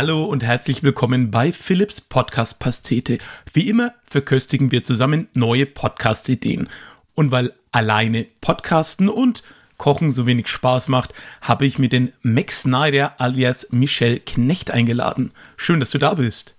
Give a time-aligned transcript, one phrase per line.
[0.00, 3.18] Hallo und herzlich willkommen bei Philips Podcast Pastete.
[3.52, 6.68] Wie immer verköstigen wir zusammen neue Podcast-Ideen.
[7.16, 9.42] Und weil alleine Podcasten und
[9.76, 15.32] Kochen so wenig Spaß macht, habe ich mir den Max Snyder alias Michel Knecht eingeladen.
[15.56, 16.54] Schön, dass du da bist.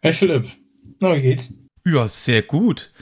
[0.00, 0.46] Hey Philipp,
[1.00, 1.54] na wie geht's?
[1.84, 2.92] Ja, sehr gut.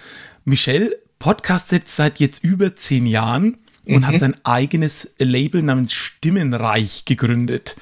[0.46, 4.06] Michel podcastet seit jetzt über zehn Jahren und mhm.
[4.06, 7.76] hat sein eigenes Label namens Stimmenreich gegründet.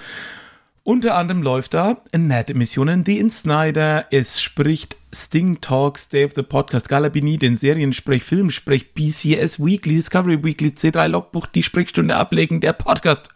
[0.85, 7.39] Unter anderem läuft da Nerd-Emissionen, The Snyder, es spricht Sting Talks, Dave the Podcast, Galabini,
[7.39, 13.29] den Seriensprech, Filmsprech, BCS Weekly, Discovery Weekly, C3 Logbuch, die Sprechstunde ablegen, der Podcast.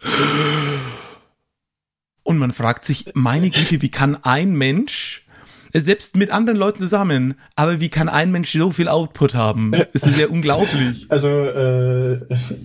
[2.23, 5.25] Und man fragt sich, meine Güte, wie kann ein Mensch
[5.73, 7.35] selbst mit anderen Leuten zusammen.
[7.55, 9.71] Aber wie kann ein Mensch so viel Output haben?
[9.71, 11.05] Das ist ja unglaublich.
[11.09, 12.19] Also äh,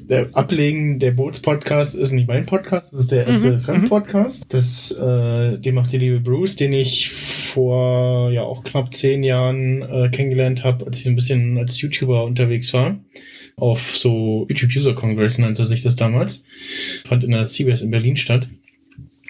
[0.09, 4.45] der Ablegen der Bootspodcast ist nicht mein Podcast, das ist der erste mhm, Fremdpodcast.
[4.45, 4.49] Mhm.
[4.51, 9.83] Das, äh, den macht der liebe Bruce, den ich vor ja auch knapp zehn Jahren
[9.83, 12.97] äh, kennengelernt habe, als ich ein bisschen als YouTuber unterwegs war
[13.57, 16.45] auf so YouTube User Congress nannte sich das damals.
[17.05, 18.49] Fand in der CBS in Berlin statt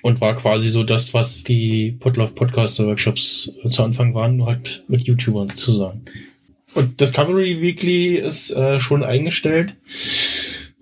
[0.03, 4.85] und war quasi so das, was die Podlove Podcaster Workshops zu Anfang waren, nur halt
[4.89, 6.05] mit YouTubern zusammen.
[6.75, 9.77] Und Discovery Weekly ist äh, schon eingestellt,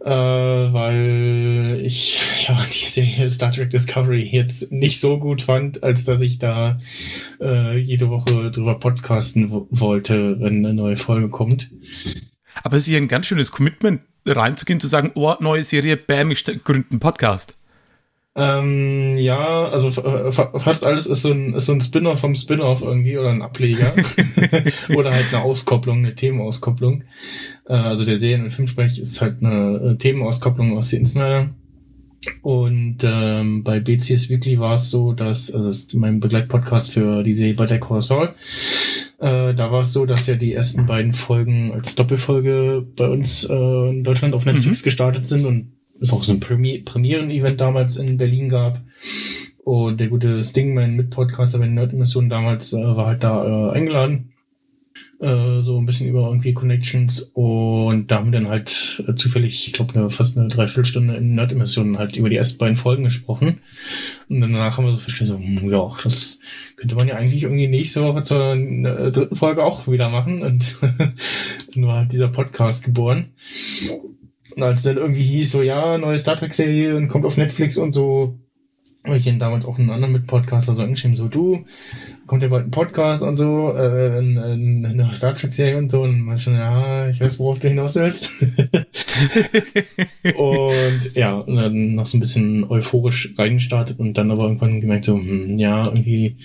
[0.00, 6.05] äh, weil ich ja die Serie Star Trek Discovery jetzt nicht so gut fand, als
[6.05, 6.78] dass ich da
[7.40, 11.70] äh, jede Woche drüber podcasten wollte, wenn eine neue Folge kommt.
[12.62, 16.30] Aber es ist ja ein ganz schönes Commitment, reinzugehen, zu sagen, oh, neue Serie, bam,
[16.30, 17.56] ich gründe einen Podcast.
[18.36, 22.81] Ähm, ja, also äh, fast alles ist so ein, ist so ein Spin-off vom Spin-off
[22.81, 23.95] irgendwie oder ein Ableger.
[24.95, 27.03] oder halt eine Auskopplung, eine Themenauskopplung.
[27.67, 31.51] Äh, also der Serien- und Filmsprech ist halt eine, eine Themenauskopplung aus den Snyder.
[32.42, 37.33] Und ähm, bei BCS Weekly war es so, dass, also das mein Begleitpodcast für die
[37.33, 38.35] Serie Better Call Saul,
[39.19, 43.45] äh, da war es so, dass ja die ersten beiden Folgen als Doppelfolge bei uns
[43.45, 44.85] äh, in Deutschland auf Netflix mhm.
[44.85, 48.80] gestartet sind und es auch so ein Premi Premieren-Event damals in Berlin gab.
[49.64, 54.33] Und der gute Stingman mit Podcaster bei Nerd-Emission damals äh, war halt da äh, eingeladen.
[55.20, 57.20] Äh, so ein bisschen über irgendwie Connections.
[57.34, 61.34] Und da haben wir dann halt äh, zufällig, ich glaube, eine, fast eine Dreiviertelstunde in
[61.34, 63.58] Nerd-Emissionen halt über die ersten beiden Folgen gesprochen.
[64.30, 66.40] Und danach haben wir so festgestellt, so, hm, ja, das
[66.77, 70.40] könnte man ja eigentlich irgendwie nächste Woche zur äh, dritten Folge auch wieder machen.
[70.42, 70.78] Und
[71.74, 73.27] dann war halt dieser Podcast geboren.
[74.60, 77.92] Und als dann irgendwie hieß, so ja, neue Star Trek-Serie und kommt auf Netflix und
[77.92, 78.38] so,
[79.06, 81.64] habe ich ihn damals auch einen anderen mit Podcaster so angeschrieben, so du,
[82.30, 86.39] kommt ja bald ein Podcast und so, äh, eine Star Trek-Serie und so, und man
[86.39, 88.30] schon, ja, ich weiß, worauf du hinaus willst.
[90.36, 95.07] und ja, und dann noch so ein bisschen euphorisch reingestartet und dann aber irgendwann gemerkt,
[95.07, 96.36] so, hm, ja, irgendwie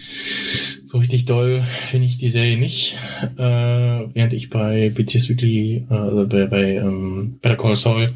[0.87, 2.97] so richtig doll finde ich die Serie nicht.
[3.37, 8.15] Äh, während ich bei BTS Weekly, äh, also bei, bei ähm, Better Call Saul,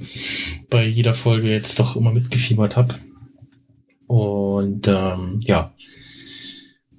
[0.71, 2.95] bei jeder Folge jetzt doch immer mitgefiebert habe.
[4.07, 5.71] Und ähm, ja,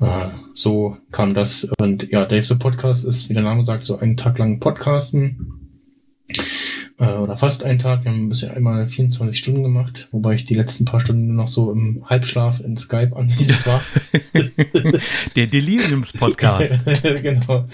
[0.01, 1.71] äh, so kam das.
[1.79, 5.61] Und ja, Dave's Podcast ist, wie der Name sagt, so einen Tag lang Podcasten
[6.99, 8.05] äh, oder fast einen Tag.
[8.05, 11.49] Wir haben bisher einmal 24 Stunden gemacht, wobei ich die letzten paar Stunden nur noch
[11.49, 13.83] so im Halbschlaf in Skype anwesend war.
[15.37, 16.79] Der Deliriums-Podcast.
[17.23, 17.67] genau.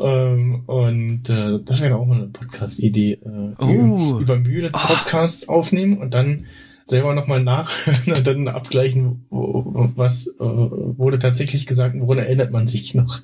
[0.00, 3.12] Ähm, und äh, das wäre auch mal eine Podcast-Idee.
[3.12, 4.18] Äh, oh.
[4.20, 5.54] Über Mühe Podcast oh.
[5.54, 6.46] aufnehmen und dann
[6.84, 12.68] selber nochmal nachhören und dann abgleichen, was äh, wurde tatsächlich gesagt und woran erinnert man
[12.68, 13.20] sich noch.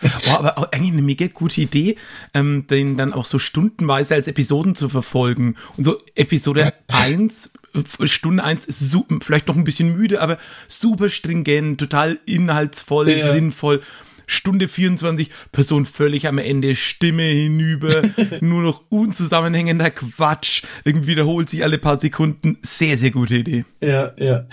[0.00, 1.96] Boah, aber auch eigentlich eine mega gute Idee,
[2.34, 5.56] ähm, den dann auch so stundenweise als Episoden zu verfolgen.
[5.76, 7.52] Und so Episode 1,
[8.04, 13.32] Stunde 1 ist super, vielleicht noch ein bisschen müde, aber super stringent, total inhaltsvoll, ja.
[13.32, 13.82] sinnvoll.
[14.26, 18.02] Stunde 24, Person völlig am Ende, Stimme hinüber,
[18.40, 22.58] nur noch unzusammenhängender Quatsch, irgendwie wiederholt sich alle paar Sekunden.
[22.62, 23.64] Sehr, sehr gute Idee.
[23.80, 24.46] Ja, ja.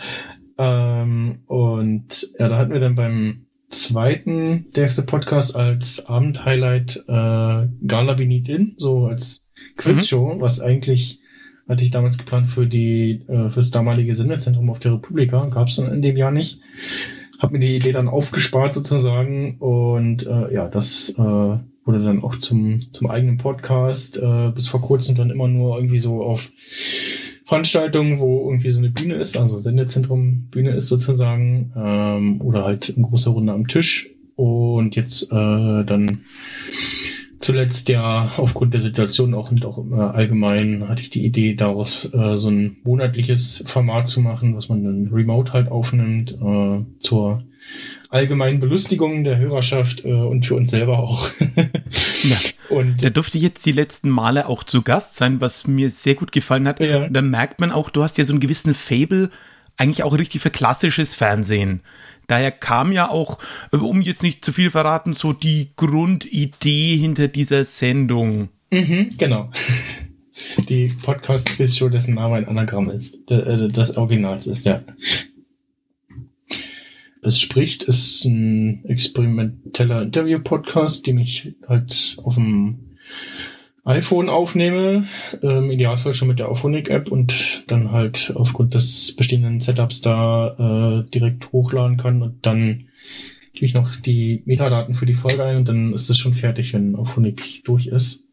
[0.57, 8.13] Ähm, und ja, da hatten wir dann beim zweiten Devste Podcast als Abendhighlight äh, Gala
[8.13, 10.41] Beneath In, so als Quizshow, mhm.
[10.41, 11.19] was eigentlich
[11.67, 15.77] hatte ich damals geplant für die äh, fürs damalige Sendezentrum auf der Republika, gab es
[15.77, 16.59] in dem Jahr nicht.
[17.43, 22.37] Hab mir die Idee dann aufgespart sozusagen und äh, ja, das äh, wurde dann auch
[22.37, 26.49] zum zum eigenen Podcast äh, bis vor kurzem dann immer nur irgendwie so auf
[27.43, 32.93] Veranstaltungen, wo irgendwie so eine Bühne ist, also Sendezentrum Bühne ist sozusagen, ähm, oder halt
[32.95, 34.09] eine große Runde am Tisch.
[34.35, 36.21] Und jetzt äh, dann
[37.43, 42.37] zuletzt ja aufgrund der Situation auch und auch allgemein hatte ich die Idee, daraus äh,
[42.37, 47.43] so ein monatliches Format zu machen, was man dann remote halt aufnimmt, äh, zur
[48.09, 51.29] allgemeinen Belustigung der Hörerschaft äh, und für uns selber auch.
[52.23, 52.37] ja.
[52.69, 56.31] Und da durfte jetzt die letzten Male auch zu Gast sein, was mir sehr gut
[56.31, 56.79] gefallen hat.
[56.79, 57.07] Ja.
[57.07, 59.29] Da merkt man auch, du hast ja so einen gewissen Fable,
[59.77, 61.81] eigentlich auch richtig für klassisches Fernsehen.
[62.27, 63.39] Daher kam ja auch,
[63.71, 68.49] äh, um jetzt nicht zu viel verraten, so die Grundidee hinter dieser Sendung.
[68.71, 69.51] Mhm, genau.
[70.67, 74.81] Die Podcast-Quiz-Show, dessen Name ein Anagramm ist, äh, das Originals ist, ja.
[77.21, 82.97] Es spricht ist ein experimenteller Interview-Podcast, den ich halt auf dem
[83.85, 85.07] iPhone aufnehme,
[85.41, 91.09] im Idealfall schon mit der Auphonic-App und dann halt aufgrund des bestehenden Setups da äh,
[91.11, 92.85] direkt hochladen kann und dann
[93.51, 96.73] gebe ich noch die Metadaten für die Folge ein und dann ist es schon fertig,
[96.73, 98.27] wenn Auphonic durch ist.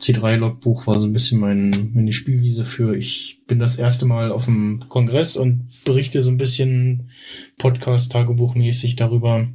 [0.00, 4.46] C3-Logbuch war so ein bisschen mein, meine Spielwiese für, ich bin das erste Mal auf
[4.46, 7.10] dem Kongress und berichte so ein bisschen
[7.58, 9.46] Podcast-Tagebuch-mäßig darüber.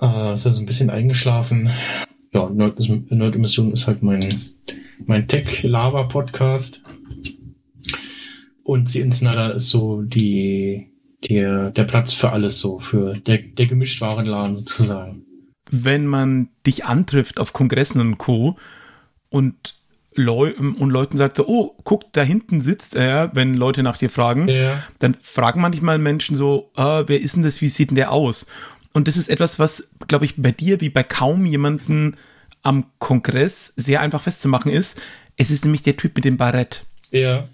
[0.00, 1.70] Äh, ist also ein bisschen eingeschlafen
[2.36, 4.28] ja, Nerd-Emission ist halt mein,
[5.06, 6.82] mein Tech-Lava-Podcast.
[8.62, 10.88] Und The Insnider ist so die,
[11.28, 15.24] der, der Platz für alles so, für der, der Gemischtwarenladen sozusagen.
[15.70, 18.56] Wenn man dich antrifft auf Kongressen und Co.
[19.30, 19.74] und
[20.18, 24.08] Leu und Leuten sagt so, oh, guck, da hinten sitzt er, wenn Leute nach dir
[24.08, 24.82] fragen, ja.
[24.98, 28.46] dann fragen manchmal Menschen so, ah, wer ist denn das, wie sieht denn der aus?
[28.96, 32.16] Und das ist etwas, was, glaube ich, bei dir wie bei kaum jemanden
[32.62, 34.98] am Kongress sehr einfach festzumachen ist.
[35.36, 36.86] Es ist nämlich der Typ mit dem Barett.
[37.10, 37.46] Ja.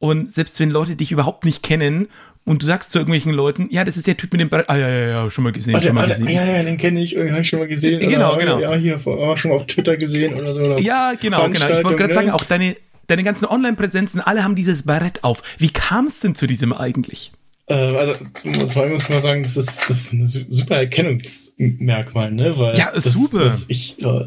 [0.00, 2.08] Und selbst wenn Leute dich überhaupt nicht kennen
[2.44, 4.68] und du sagst zu irgendwelchen Leuten, ja, das ist der Typ mit dem Barett.
[4.68, 5.74] Ah, ja, ja, ja, schon mal gesehen.
[5.74, 6.28] Warte, schon mal gesehen.
[6.28, 8.00] Ja, ja, den kenne ich, habe ich schon mal gesehen.
[8.00, 8.58] Genau, oder, genau.
[8.58, 10.60] Ja, hier, auch schon mal auf Twitter gesehen oder so.
[10.60, 11.68] Oder ja, genau, genau.
[11.68, 12.14] Ich wollte gerade ne?
[12.14, 12.74] sagen, auch deine,
[13.06, 15.44] deine ganzen Online-Präsenzen, alle haben dieses Barett auf.
[15.56, 17.30] Wie kam es denn zu diesem eigentlich?
[17.66, 22.30] Äh, also zum zwei muss ich mal sagen, das ist, das ist ein super Erkennungsmerkmal,
[22.30, 22.58] ne?
[22.58, 23.38] Weil ja, das, super.
[23.38, 24.24] Das, ich äh,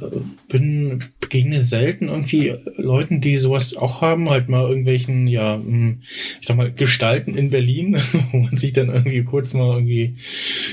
[0.48, 6.02] bin begegne selten irgendwie Leuten, die sowas auch haben, halt mal irgendwelchen, ja, hm,
[6.42, 8.02] ich sag mal, Gestalten in Berlin,
[8.32, 10.16] wo man sich dann irgendwie kurz mal irgendwie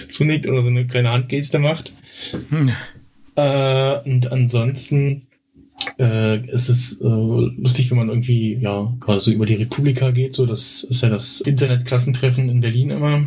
[0.09, 1.93] zunickt oder so eine kleine Handgeste macht.
[2.49, 2.71] Hm.
[3.37, 5.27] Äh, und ansonsten
[5.99, 10.35] äh, es ist äh, lustig, wenn man irgendwie, ja, gerade so über die Republika geht,
[10.35, 13.27] so, das ist ja das Internetklassentreffen in Berlin immer.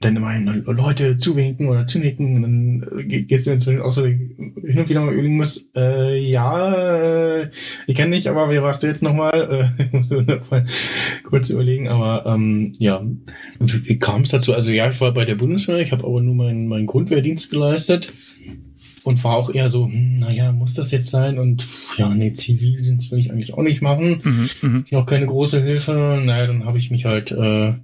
[0.00, 4.04] Dann immer hin, Leute zuwinken oder zunicken, und dann äh, gehst du inzwischen auch so
[4.04, 7.50] hin und wieder mal überlegen muss, äh, ja, äh,
[7.86, 9.72] ich kenne dich, aber wer warst du jetzt nochmal?
[9.90, 10.66] Äh, noch mal
[11.24, 13.06] kurz überlegen, aber ähm, ja,
[13.58, 14.52] wie, wie kam es dazu?
[14.52, 18.12] Also ja, ich war bei der Bundeswehr, ich habe aber nur meinen, meinen Grundwehrdienst geleistet
[19.06, 21.38] und war auch eher so, hm, naja, muss das jetzt sein?
[21.38, 21.66] Und
[21.96, 24.48] ja, nee, Zivildienst will ich eigentlich auch nicht machen.
[24.60, 24.98] Mhm, mh.
[24.98, 26.20] Auch keine große Hilfe.
[26.24, 27.74] Naja, dann habe ich mich halt äh,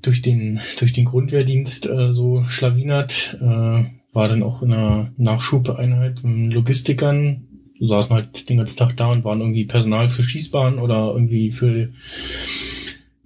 [0.00, 3.38] durch den durch den Grundwehrdienst äh, so schlawinert.
[3.42, 3.84] Äh,
[4.14, 7.44] war dann auch in einer Nachschubeinheit mit Logistikern.
[7.78, 11.90] Saßen halt den ganzen Tag da und waren irgendwie Personal für Schießbahnen oder irgendwie für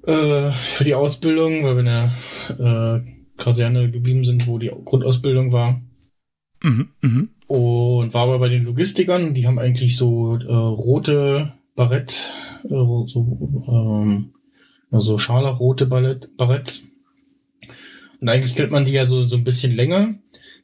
[0.06, 1.86] äh, für die Ausbildung, weil wir in
[2.58, 5.80] der äh, Kaserne geblieben sind, wo die Grundausbildung war.
[6.66, 7.28] Mhm, mh.
[7.46, 12.32] Und war aber bei den Logistikern, die haben eigentlich so äh, rote Barett,
[12.64, 14.32] äh, so, ähm,
[14.90, 16.88] also scharlachrote Barett, Baretts.
[18.20, 20.14] Und eigentlich kennt man die ja so, so ein bisschen länger,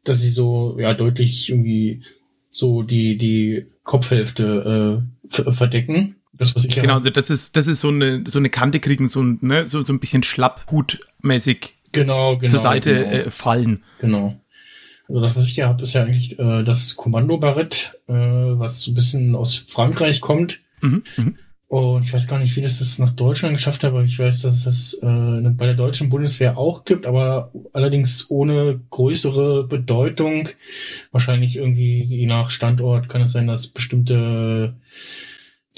[0.02, 2.02] dass sie so, ja, deutlich irgendwie
[2.50, 6.16] so die, die Kopfhälfte äh, verdecken.
[6.32, 9.06] Das, was ich genau, also das ist, das ist so eine, so eine Kante kriegen,
[9.06, 13.10] so ein, ne, so, so ein bisschen schlapphutmäßig genau, genau, zur Seite genau.
[13.10, 13.84] Äh, fallen.
[14.00, 14.41] Genau.
[15.12, 18.92] Also das, was ich hier habe, ist ja eigentlich äh, das Kommando-Barett, äh, was so
[18.92, 20.60] ein bisschen aus Frankreich kommt.
[20.80, 21.32] Mhm, mh.
[21.68, 24.42] Und ich weiß gar nicht, wie das das nach Deutschland geschafft hat, aber ich weiß,
[24.42, 30.48] dass es das äh, bei der deutschen Bundeswehr auch gibt, aber allerdings ohne größere Bedeutung.
[31.12, 34.74] Wahrscheinlich irgendwie je nach Standort kann es sein, dass bestimmte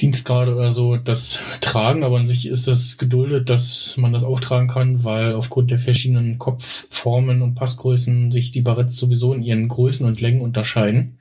[0.01, 4.41] Dienstgrade oder so das tragen, aber an sich ist das geduldet, dass man das auch
[4.41, 9.69] tragen kann, weil aufgrund der verschiedenen Kopfformen und Passgrößen sich die Baretts sowieso in ihren
[9.69, 11.19] Größen und Längen unterscheiden.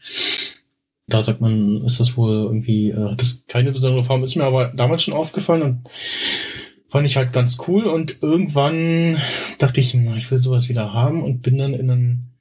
[1.05, 4.69] Da sagt man, ist das wohl irgendwie, äh, das keine besondere Form, ist mir aber
[4.69, 5.89] damals schon aufgefallen und
[6.89, 7.85] fand ich halt ganz cool.
[7.85, 9.21] Und irgendwann
[9.59, 12.33] dachte ich, na, ich will sowas wieder haben und bin dann in einen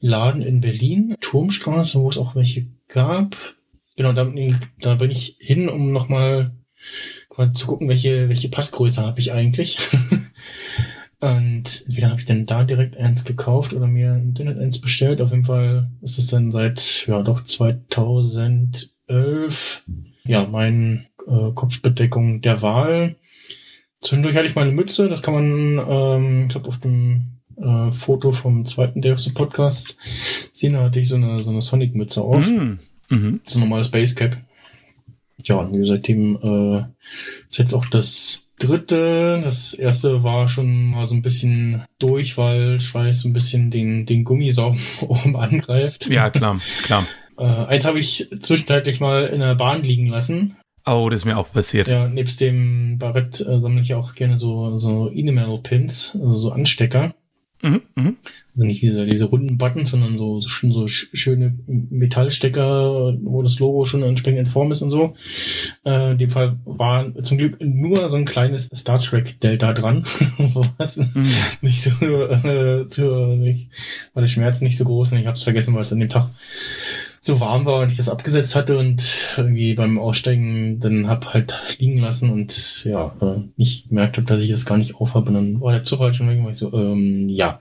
[0.00, 3.36] Laden in Berlin, Turmstraße, wo es auch welche gab,
[3.96, 4.30] Genau, da,
[4.80, 6.52] da bin ich hin, um nochmal
[7.28, 9.78] quasi zu gucken, welche, welche Passgröße habe ich eigentlich.
[11.20, 15.22] Und entweder habe ich dann da direkt eins gekauft oder mir im Internet eins bestellt.
[15.22, 19.84] Auf jeden Fall ist es dann seit, ja doch 2011,
[20.24, 23.16] ja, mein äh, Kopfbedeckung der Wahl.
[24.00, 28.32] Zwischendurch hatte ich meine Mütze, das kann man, ähm, ich glaube, auf dem äh, Foto
[28.32, 29.96] vom zweiten Day of the Podcast
[30.52, 32.46] sehen, da hatte ich so eine, so eine Sonic-Mütze auf.
[32.46, 32.80] Mm.
[33.08, 33.40] Mhm.
[33.44, 34.36] So ein normales Basecap.
[35.42, 36.84] Ja, und seitdem äh,
[37.48, 39.40] ist jetzt auch das dritte.
[39.42, 44.24] Das erste war schon mal so ein bisschen durch, weil Schweiß ein bisschen den, den
[44.24, 46.08] Gummisaum oben angreift.
[46.08, 47.06] Ja, klar, klar.
[47.36, 50.56] Äh, eins habe ich zwischenzeitlich mal in der Bahn liegen lassen.
[50.86, 51.88] Oh, das ist mir auch passiert.
[51.88, 57.12] Ja, nebst dem Barett äh, sammle ich auch gerne so, so Enamel-Pins, also so Anstecker.
[57.64, 58.12] Mhm, mh.
[58.54, 63.86] Also nicht diese, diese runden Buttons, sondern so, so, so schöne Metallstecker, wo das Logo
[63.86, 65.14] schon entsprechend in Form ist und so.
[65.84, 70.04] Äh, in dem Fall war zum Glück nur so ein kleines Star Trek Delta dran,
[70.78, 71.26] was mhm.
[71.62, 73.04] nicht so, äh, zu,
[73.34, 73.70] nicht,
[74.12, 76.10] war der Schmerz nicht so groß und ich habe es vergessen, weil es an dem
[76.10, 76.28] Tag
[77.26, 79.02] so warm war und ich das abgesetzt hatte und
[79.36, 84.42] irgendwie beim Aussteigen dann hab halt liegen lassen und ja, äh, nicht gemerkt habe, dass
[84.42, 86.58] ich das gar nicht aufhabe und dann war der Zug halt schon weg und ich
[86.58, 87.60] so, ähm, ja.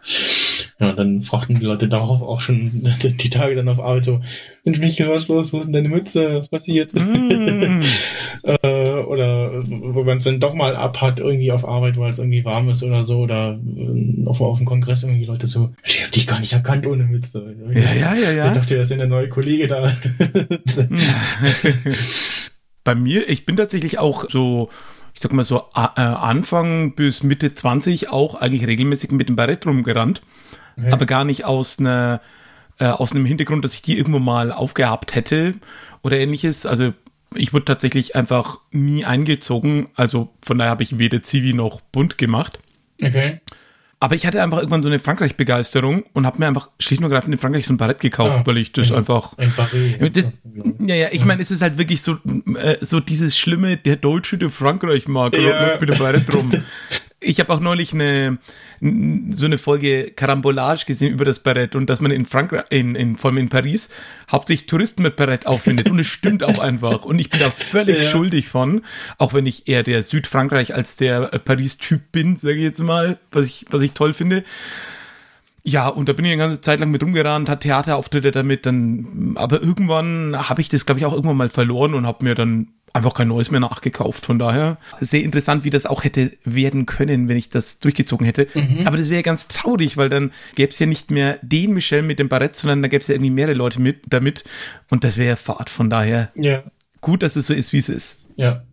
[0.79, 4.21] Ja, dann fragten die Leute darauf auch schon die Tage dann auf Arbeit so,
[4.65, 6.93] Mensch Michael, was los, wo ist denn deine Mütze, was passiert?
[6.93, 7.81] Mm.
[8.43, 12.45] äh, oder wo man es dann doch mal abhat irgendwie auf Arbeit, weil es irgendwie
[12.45, 16.11] warm ist oder so oder äh, auf, auf dem Kongress irgendwie Leute so, ich hab
[16.11, 17.55] dich gar nicht erkannt ohne Mütze.
[17.73, 18.47] Ja, ja, ja, ja.
[18.47, 19.91] Ich dachte, das ist der neue Kollege da.
[22.83, 24.69] Bei mir, ich bin tatsächlich auch so
[25.15, 29.67] ich sag mal so, äh, Anfang bis Mitte 20 auch eigentlich regelmäßig mit dem Barett
[29.67, 30.23] rumgerannt
[30.77, 30.91] okay.
[30.91, 32.21] aber gar nicht aus einer
[32.79, 35.55] äh, aus einem Hintergrund, dass ich die irgendwo mal aufgehabt hätte
[36.01, 36.65] oder ähnliches.
[36.65, 36.93] Also
[37.35, 39.87] ich wurde tatsächlich einfach nie eingezogen.
[39.95, 42.59] Also von daher habe ich weder Zivi noch bunt gemacht.
[43.01, 43.39] Okay.
[44.03, 47.33] Aber ich hatte einfach irgendwann so eine Frankreich-Begeisterung und habe mir einfach schlicht und ergreifend
[47.33, 49.37] in Frankreich so ein Barett gekauft, ah, weil ich das ein, einfach.
[49.37, 50.17] Ein Barret.
[50.17, 50.43] Das,
[50.79, 52.17] ja, ja, ich meine, es ist halt wirklich so,
[52.57, 55.77] äh, so dieses Schlimme, der Deutsche, der Frankreich mag, ja.
[55.79, 56.51] mit dem Barett rum.
[57.23, 58.37] ich habe auch neulich eine
[59.31, 63.15] so eine Folge Karambolage gesehen über das Barett und dass man in Frankreich, in, in,
[63.15, 63.89] vor allem in Paris,
[64.29, 65.89] hauptsächlich Touristen mit Barett auffindet.
[65.89, 67.05] Und es stimmt auch einfach.
[67.05, 68.09] Und ich bin da völlig ja.
[68.09, 68.81] schuldig von,
[69.17, 73.19] auch wenn ich eher der Südfrankreich als der äh, Paris-Typ bin, sage ich jetzt mal,
[73.31, 74.43] was ich, was ich toll finde.
[75.65, 79.35] Ja, und da bin ich eine ganze Zeit lang mit rumgerannt, hat Theaterauftritte damit, dann,
[79.35, 82.67] aber irgendwann habe ich das, glaube ich, auch irgendwann mal verloren und habe mir dann
[82.93, 84.25] einfach kein neues mehr nachgekauft.
[84.25, 88.47] Von daher sehr interessant, wie das auch hätte werden können, wenn ich das durchgezogen hätte.
[88.53, 88.85] Mhm.
[88.85, 92.19] Aber das wäre ganz traurig, weil dann gäbe es ja nicht mehr den Michel mit
[92.19, 94.43] dem Barett, sondern da gäbe es ja irgendwie mehrere Leute mit damit.
[94.89, 95.69] Und das wäre Fahrt.
[95.69, 96.63] Von daher ja.
[97.01, 98.17] gut, dass es so ist, wie es ist.
[98.35, 98.63] Ja.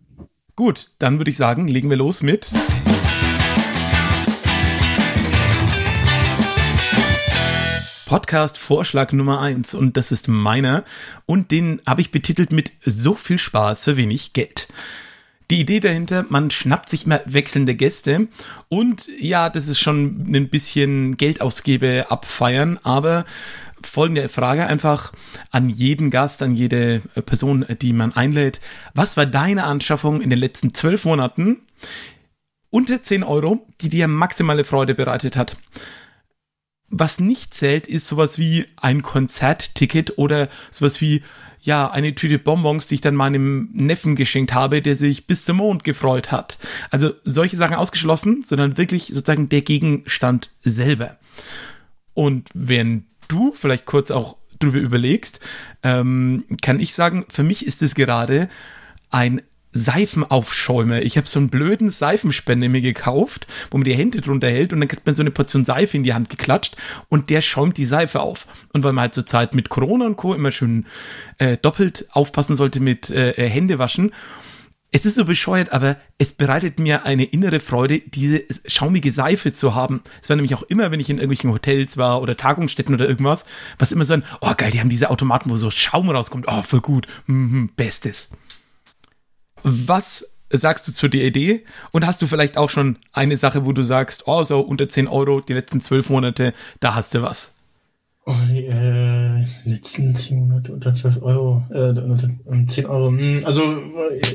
[0.55, 2.51] Gut, dann würde ich sagen, legen wir los mit.
[8.11, 10.83] Podcast-Vorschlag Nummer eins und das ist meiner
[11.25, 14.67] und den habe ich betitelt mit so viel Spaß für wenig Geld.
[15.49, 18.27] Die Idee dahinter, man schnappt sich immer wechselnde Gäste
[18.67, 23.23] und ja, das ist schon ein bisschen Geldausgebe abfeiern, aber
[23.81, 25.13] folgende Frage einfach
[25.49, 28.59] an jeden Gast, an jede Person, die man einlädt.
[28.93, 31.61] Was war deine Anschaffung in den letzten zwölf Monaten
[32.71, 35.55] unter 10 Euro, die dir maximale Freude bereitet hat?
[36.91, 41.23] Was nicht zählt, ist sowas wie ein Konzertticket oder sowas wie
[41.61, 45.57] ja, eine Tüte Bonbons, die ich dann meinem Neffen geschenkt habe, der sich bis zum
[45.57, 46.57] Mond gefreut hat.
[46.89, 51.17] Also solche Sachen ausgeschlossen, sondern wirklich sozusagen der Gegenstand selber.
[52.13, 55.39] Und wenn du vielleicht kurz auch drüber überlegst,
[55.83, 58.49] ähm, kann ich sagen, für mich ist es gerade
[59.11, 59.41] ein
[59.73, 61.01] Seifenaufschäume.
[61.01, 64.79] Ich habe so einen blöden Seifenspender mir gekauft, wo man die Hände drunter hält und
[64.79, 66.75] dann kriegt man so eine Portion Seife in die Hand geklatscht
[67.09, 68.47] und der schäumt die Seife auf.
[68.73, 70.33] Und weil man halt zur Zeit mit Corona und Co.
[70.33, 70.85] immer schön
[71.37, 74.11] äh, doppelt aufpassen sollte mit äh, äh, Hände waschen.
[74.93, 79.73] Es ist so bescheuert, aber es bereitet mir eine innere Freude, diese schaumige Seife zu
[79.73, 80.01] haben.
[80.21, 83.45] Es war nämlich auch immer, wenn ich in irgendwelchen Hotels war oder Tagungsstätten oder irgendwas,
[83.79, 86.45] was immer so ein, oh geil, die haben diese Automaten, wo so Schaum rauskommt.
[86.49, 87.07] Oh, voll gut.
[87.25, 88.31] Mhm, bestes.
[89.63, 91.65] Was sagst du zu der Idee?
[91.91, 95.07] Und hast du vielleicht auch schon eine Sache, wo du sagst, oh, so unter 10
[95.07, 97.55] Euro die letzten zwölf Monate, da hast du was?
[98.23, 102.29] Oh, äh, letzten 10 Monate unter 12 Euro, äh, unter
[102.67, 103.07] 10 Euro.
[103.07, 103.63] Hm, also,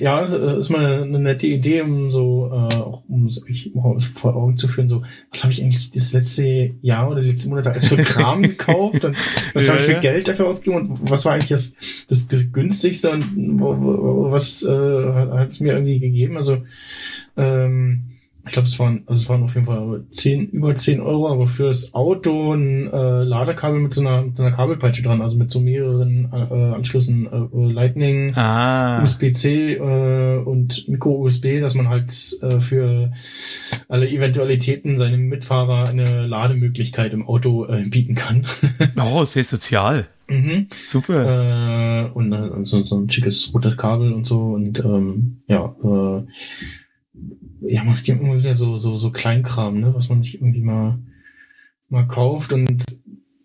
[0.01, 3.71] ja, ist mal eine nette Idee, um so, äh, auch um sich
[4.17, 7.51] vor Augen zu führen, so, was habe ich eigentlich das letzte Jahr oder die letzten
[7.51, 9.17] Monate alles für Kram gekauft und
[9.55, 10.01] was ja, habe ich für ja.
[10.01, 11.75] Geld dafür ausgegeben und was war eigentlich das,
[12.09, 16.37] das günstigste und was äh, hat es mir irgendwie gegeben?
[16.37, 16.65] Also,
[17.37, 18.16] ähm,
[18.47, 21.47] ich glaube, es waren, also es waren auf jeden Fall 10, über 10 Euro, aber
[21.47, 25.51] fürs Auto ein äh, Ladekabel mit so einer, mit so einer Kabelpeitsche dran, also mit
[25.51, 29.03] so mehreren äh, Anschlüssen, äh, Lightning, Ah.
[29.03, 32.13] USB-C äh, und Micro-USB, dass man halt
[32.43, 33.13] äh, für
[33.89, 38.47] alle Eventualitäten seinem Mitfahrer eine Lademöglichkeit im Auto äh, bieten kann.
[38.99, 40.07] Oh, sehr sozial.
[40.29, 40.69] mhm.
[40.87, 42.07] Super.
[42.07, 46.23] äh, und äh, so, so ein schickes rotes Kabel und so und ähm, ja, äh,
[47.61, 50.61] ja, man hat ja immer wieder so, so, so Kleinkram, ne, was man sich irgendwie
[50.61, 50.99] mal,
[51.89, 52.85] mal kauft und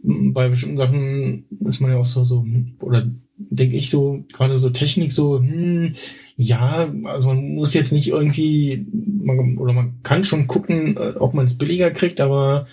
[0.03, 2.45] bei bestimmten Sachen ist man ja auch so, so,
[2.79, 5.93] oder denke ich so, gerade so Technik so, hm,
[6.37, 11.33] ja, also man muss jetzt nicht irgendwie, man, oder man kann schon gucken, äh, ob
[11.33, 12.67] man es billiger kriegt, aber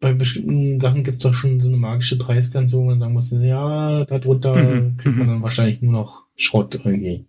[0.00, 3.30] bei bestimmten Sachen gibt es auch schon so eine magische Preisgrenze, wo man sagen muss,
[3.30, 5.32] ja, darunter Mhm, kriegt man mhm.
[5.32, 7.26] dann wahrscheinlich nur noch Schrott irgendwie.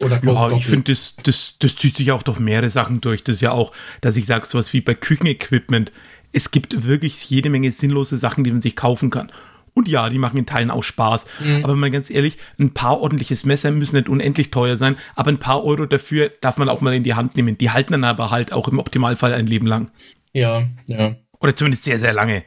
[0.00, 3.24] Oder Ja, ich finde, das, das, das zieht sich auch durch mehrere Sachen durch.
[3.24, 5.92] Das ist ja auch, dass ich sage, sowas wie bei Küchenequipment.
[6.32, 9.32] Es gibt wirklich jede Menge sinnlose Sachen, die man sich kaufen kann.
[9.74, 11.26] Und ja, die machen in Teilen auch Spaß.
[11.44, 11.64] Mhm.
[11.64, 15.38] Aber mal ganz ehrlich, ein paar ordentliches Messer müssen nicht unendlich teuer sein, aber ein
[15.38, 17.58] paar Euro dafür darf man auch mal in die Hand nehmen.
[17.58, 19.90] Die halten dann aber halt auch im Optimalfall ein Leben lang.
[20.32, 21.16] Ja, ja.
[21.40, 22.44] Oder zumindest sehr, sehr lange.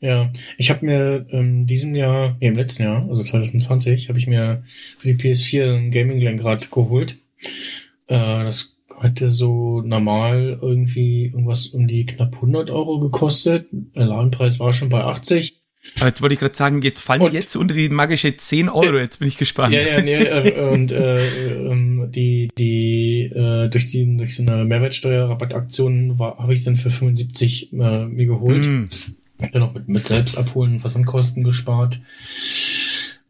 [0.00, 4.26] Ja, ich habe mir ähm, diesem Jahr, nee, im letzten Jahr, also 2020, habe ich
[4.26, 4.62] mir
[4.98, 7.16] für die PS4 ein Gaming-Lenkrad geholt.
[8.06, 13.66] Äh, das hatte so normal irgendwie irgendwas um die knapp 100 Euro gekostet.
[13.70, 15.54] Der Ladenpreis war schon bei 80.
[15.96, 18.68] Aber jetzt wollte ich gerade sagen, jetzt fallen wir Und- jetzt unter die magische 10
[18.68, 18.98] Euro.
[18.98, 19.72] Jetzt bin ich gespannt.
[19.74, 24.64] Ja, ja, nee, äh, und äh, ähm, die, die, äh, durch die, durch so eine
[24.64, 28.66] Mehrwertsteuerrabattaktion war, habe ich dann für 75 äh, mir geholt.
[28.66, 28.90] Hm.
[29.40, 32.00] Hab dann auch mit, mit selbst abholen, was an Kosten gespart.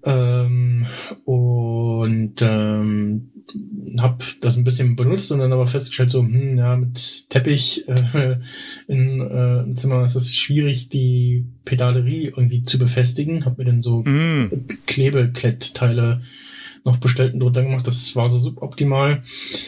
[0.04, 0.86] Ähm,
[1.24, 3.30] und ähm,
[3.98, 8.36] hab das ein bisschen benutzt und dann aber festgestellt, so, hm, ja, mit Teppich äh,
[8.86, 13.44] in, äh, im Zimmer ist es schwierig, die Pedalerie irgendwie zu befestigen.
[13.44, 14.66] Hab mir dann so Hm.
[14.86, 16.22] Klebeklettteile
[16.84, 17.86] noch bestellt und drunter gemacht.
[17.86, 19.22] Das war so suboptimal.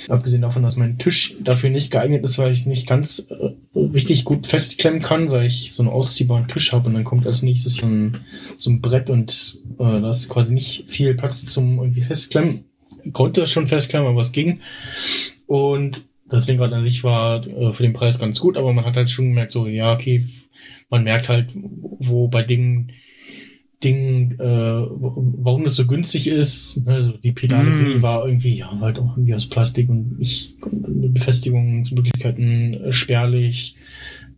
[0.09, 3.79] Abgesehen davon, dass mein Tisch dafür nicht geeignet ist, weil ich es nicht ganz äh,
[3.79, 7.43] richtig gut festklemmen kann, weil ich so einen ausziehbaren Tisch habe und dann kommt als
[7.43, 8.19] nächstes so ein,
[8.57, 12.65] so ein Brett und äh, da ist quasi nicht viel Platz zum irgendwie festklemmen.
[13.13, 14.61] Konnte das schon festklemmen, aber es ging.
[15.47, 18.97] Und das Lenkrad an sich war äh, für den Preis ganz gut, aber man hat
[18.97, 20.27] halt schon gemerkt, so, ja, okay,
[20.89, 22.93] man merkt halt, wo bei Dingen
[23.83, 26.83] Ding, äh, warum das so günstig ist.
[26.87, 28.03] Also die Pedalerie Mm.
[28.03, 33.77] war irgendwie, ja, halt auch irgendwie aus Plastik und ich Befestigungsmöglichkeiten äh, spärlich.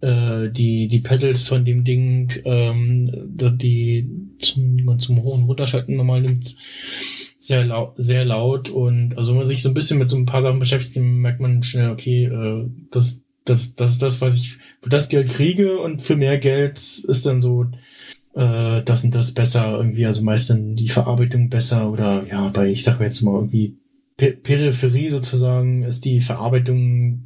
[0.00, 4.08] Äh, die, die Pedals von dem Ding, ähm, die
[4.40, 6.56] zum, die man zum Hoch- und Runterschalten normal nimmt,
[7.38, 10.26] sehr laut, sehr laut und also wenn man sich so ein bisschen mit so ein
[10.26, 14.36] paar Sachen beschäftigt, dann merkt man schnell, okay, äh, das, das, das ist das, was
[14.36, 17.66] ich für das Geld kriege und für mehr Geld ist dann so,
[18.34, 22.70] äh, das und das besser irgendwie, also meist dann die Verarbeitung besser oder ja, bei,
[22.70, 23.76] ich sag jetzt mal irgendwie
[24.16, 27.22] Per- Peripherie sozusagen ist die Verarbeitung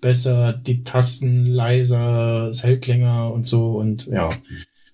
[0.00, 4.30] besser, die Tasten leiser, es hält länger und so und ja.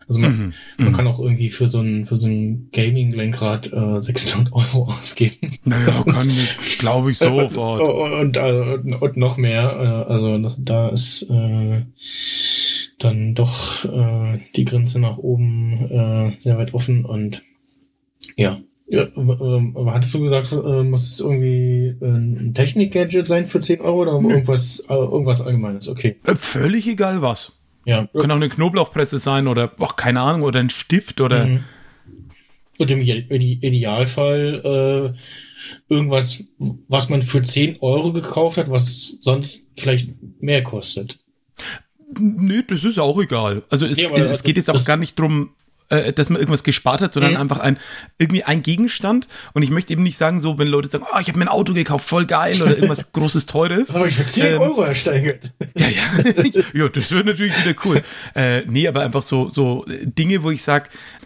[0.09, 0.53] Also man, Mhm.
[0.79, 0.93] man Mhm.
[0.95, 5.59] kann auch irgendwie für so ein, für so ein Gaming-Lenkrad äh, 600 Euro ausgeben.
[5.65, 7.83] Naja, kann ich, glaube ich, sofort.
[7.83, 10.05] Und, und, äh, und noch mehr.
[10.09, 11.83] Äh, also da ist äh,
[12.99, 17.43] dann doch äh, die Grenze nach oben äh, sehr weit offen und
[18.37, 18.61] ja.
[18.91, 23.61] Ja, ähm, aber hattest du gesagt, äh, muss es irgendwie äh, ein Technik-Gadget sein für
[23.61, 25.89] 10 Euro oder irgendwas, äh, irgendwas Allgemeines?
[25.89, 26.17] Okay.
[26.25, 27.53] Äh, Völlig egal was.
[27.85, 28.07] Ja.
[28.19, 31.45] Kann auch eine Knoblauchpresse sein oder, ach, keine Ahnung, oder ein Stift oder.
[31.47, 31.65] Mhm.
[32.79, 36.45] Und im Ide- Ide- Idealfall äh, irgendwas,
[36.89, 41.19] was man für 10 Euro gekauft hat, was sonst vielleicht mehr kostet.
[42.19, 43.63] Nö, das ist auch egal.
[43.71, 45.51] Also es, Nee, aber es geht jetzt auch gar nicht drum,
[45.91, 47.39] äh, dass man irgendwas gespart hat, sondern Mhm.
[47.41, 47.79] einfach ein
[48.19, 49.27] irgendwie ein Gegenstand.
[49.55, 51.49] Und ich möchte eben nicht sagen, so, wenn Leute sagen, oh, ich habe mir ein
[51.49, 53.95] Auto gekauft, voll geil oder irgendwas großes Teures.
[53.95, 55.51] Habe ich für 10 Ähm, Euro ersteigert.
[55.77, 56.63] Ja, ja.
[56.75, 58.03] ja, das wäre natürlich wieder cool.
[58.35, 61.18] Äh, nee, aber einfach so, so Dinge, wo ich sag, äh,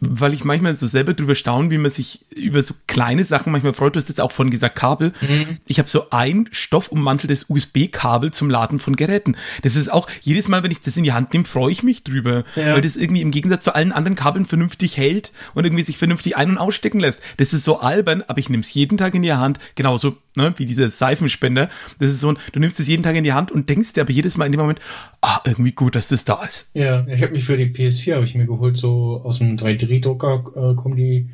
[0.00, 3.72] weil ich manchmal so selber drüber staune, wie man sich über so kleine Sachen manchmal
[3.72, 3.94] freut.
[3.94, 5.12] Du hast jetzt auch vorhin gesagt, Kabel.
[5.20, 5.58] Mhm.
[5.66, 9.36] Ich habe so ein stoffummanteltes USB-Kabel zum Laden von Geräten.
[9.62, 12.04] Das ist auch, jedes Mal, wenn ich das in die Hand nehme, freue ich mich
[12.04, 12.44] drüber.
[12.56, 12.74] Ja.
[12.74, 16.36] Weil das irgendwie im Gegensatz zu allen anderen Kabeln vernünftig hält und irgendwie sich vernünftig
[16.36, 17.22] ein- und ausstecken lässt.
[17.36, 19.58] Das ist so albern, aber ich nehme es jeden Tag in die Hand.
[19.74, 21.68] Genauso ne, wie dieser Seifenspender.
[21.98, 24.02] Das ist so ein, du nimmst es jeden Tag in die Hand und denkst dir
[24.02, 24.80] aber jedes Mal in dem Moment,
[25.20, 26.70] ah, irgendwie gut, dass das da ist.
[26.74, 30.72] Ja, ich habe mich für die PS4 habe ich mir geholt, so aus dem 3D-Drucker
[30.72, 31.30] äh, kommen die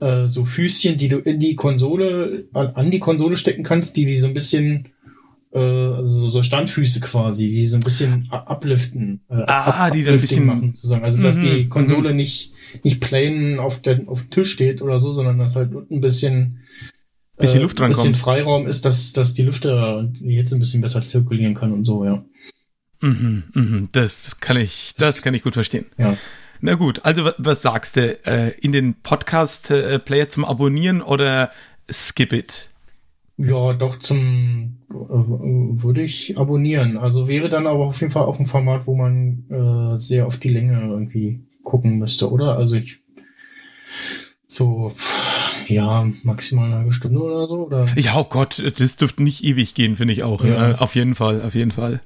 [0.00, 4.04] äh, so Füßchen, die du in die Konsole, an, an die Konsole stecken kannst, die
[4.04, 4.88] die so ein bisschen
[5.52, 10.20] äh, also so Standfüße quasi, die so ein bisschen upliften, äh, ah, die dann ein
[10.20, 11.04] bisschen machen, sozusagen.
[11.04, 12.52] Also dass die Mhm, Konsole nicht
[12.82, 16.60] nicht plain auf der auf dem Tisch steht oder so, sondern dass halt ein bisschen
[17.38, 18.16] Bisschen Luft ein bisschen drankommt.
[18.16, 22.24] Freiraum ist, dass dass die Lüfter Hitze ein bisschen besser zirkulieren kann und so, ja.
[23.00, 25.86] Mhm, mhm, das kann ich, das kann ich gut verstehen.
[25.98, 26.16] Ja.
[26.60, 28.18] Na gut, also wa- was sagst du?
[28.26, 31.50] Äh, in den Podcast-Player zum Abonnieren oder
[31.90, 32.70] skip it?
[33.38, 36.96] Ja, doch zum äh, würde ich abonnieren.
[36.96, 40.38] Also wäre dann aber auf jeden Fall auch ein Format, wo man äh, sehr auf
[40.38, 42.56] die Länge irgendwie gucken müsste, oder?
[42.56, 43.00] Also ich
[44.48, 44.94] so
[45.66, 49.74] ja maximal eine halbe Stunde oder so oder Ja, oh Gott, das dürfte nicht ewig
[49.74, 50.42] gehen, finde ich auch.
[50.44, 50.70] Ja.
[50.70, 50.78] Ja.
[50.78, 52.00] auf jeden Fall, auf jeden Fall.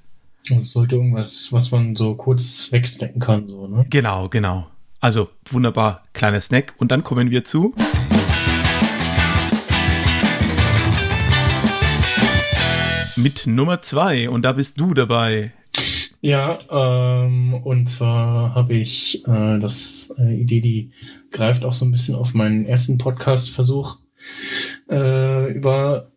[0.49, 3.87] Es sollte irgendwas, was man so kurz wegstecken kann, so ne?
[3.91, 4.67] Genau, genau.
[5.01, 6.75] Also wunderbar, kleiner Snack.
[6.79, 7.75] Und dann kommen wir zu.
[13.17, 15.53] Mit Nummer zwei und da bist du dabei.
[16.23, 20.93] Ja, ähm, und zwar habe ich äh, das äh, Idee, die
[21.31, 23.99] greift auch so ein bisschen auf meinen ersten Podcast-Versuch
[24.91, 26.10] äh, über.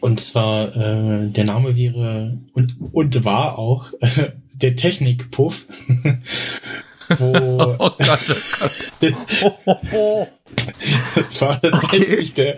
[0.00, 5.66] Und zwar äh, der Name wäre und und war auch äh, der Technikpuff,
[7.18, 8.20] wo Oh Gott,
[9.64, 10.32] oh Gott.
[11.16, 12.56] das war tatsächlich der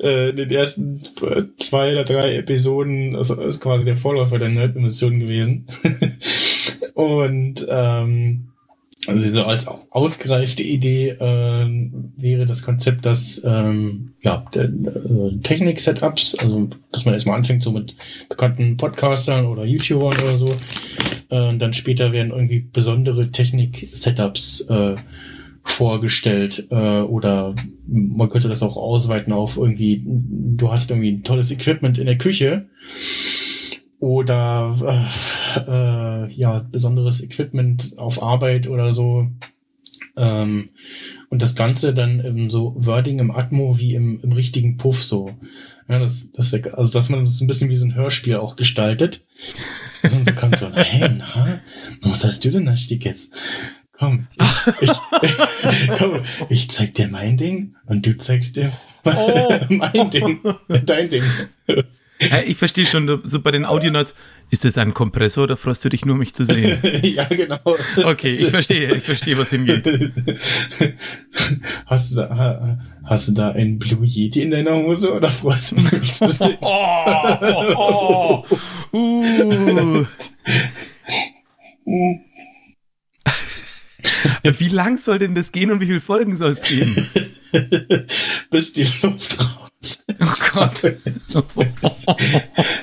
[0.00, 4.50] äh, in den ersten äh, zwei oder drei Episoden, also ist quasi der Vorläufer der
[4.50, 5.66] Nerd-Emission gewesen.
[6.94, 8.48] Und ähm,
[9.06, 14.68] also so als ausgereifte Idee ähm, wäre das Konzept, dass ähm, ja äh,
[15.42, 17.94] Technik-Setups, also dass man erstmal anfängt so mit
[18.28, 20.48] bekannten Podcastern oder YouTubern oder so,
[21.30, 24.96] äh, dann später werden irgendwie besondere Technik-Setups äh,
[25.62, 27.54] vorgestellt äh, oder
[27.86, 32.18] man könnte das auch ausweiten auf irgendwie, du hast irgendwie ein tolles Equipment in der
[32.18, 32.66] Küche
[34.00, 35.08] oder
[35.56, 39.28] äh, äh, ja besonderes Equipment auf Arbeit oder so.
[40.16, 40.70] Ähm,
[41.30, 45.30] und das Ganze dann im so Wording im Atmo wie im, im richtigen Puff so.
[45.88, 49.24] Ja, das, das also dass man das ein bisschen wie so ein Hörspiel auch gestaltet.
[50.02, 51.60] Und so kommt so hey na
[52.02, 53.32] was hast du denn da Stick jetzt?
[53.92, 54.28] Komm
[54.80, 54.90] ich,
[55.22, 55.36] ich,
[55.98, 58.72] komm ich zeig dir mein Ding und du zeigst dir
[59.04, 59.48] Oh.
[59.68, 60.40] mein Ding
[60.84, 61.22] dein Ding
[62.46, 64.14] ich verstehe schon, so bei den Audionotes,
[64.50, 66.78] ist das ein Kompressor oder freust du dich nur, mich zu sehen?
[67.02, 67.58] ja, genau.
[68.02, 69.86] Okay, ich verstehe, ich verstehe, was hingeht.
[71.86, 75.72] Hast du da, ha- hast du da einen Blue Yeti in deiner Hose oder freust
[75.72, 76.56] du dich mich zu sehen?
[76.62, 78.44] Oh, oh,
[78.92, 80.06] oh.
[81.86, 82.18] Uh.
[84.42, 88.06] Wie lang soll denn das gehen und wie viele Folgen soll es geben?
[88.50, 89.57] Bis die Luft raus.
[90.20, 90.82] Oh Gott.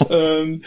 [0.10, 0.62] ähm,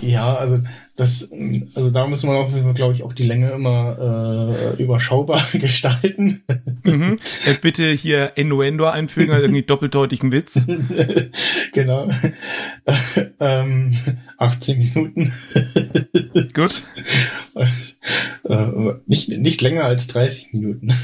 [0.00, 0.60] ja, also
[0.96, 1.30] das,
[1.74, 6.42] also da muss man auch, glaube ich, auch die Länge immer äh, überschaubar gestalten.
[6.84, 7.18] Mhm.
[7.44, 10.66] Äh, Bitte hier Innuendo einfügen, also irgendwie doppeldeutigen Witz.
[11.72, 12.08] genau.
[13.40, 13.94] ähm,
[14.38, 15.32] 18 Minuten.
[16.54, 16.84] Gut.
[18.44, 20.94] äh, nicht, nicht länger als 30 Minuten.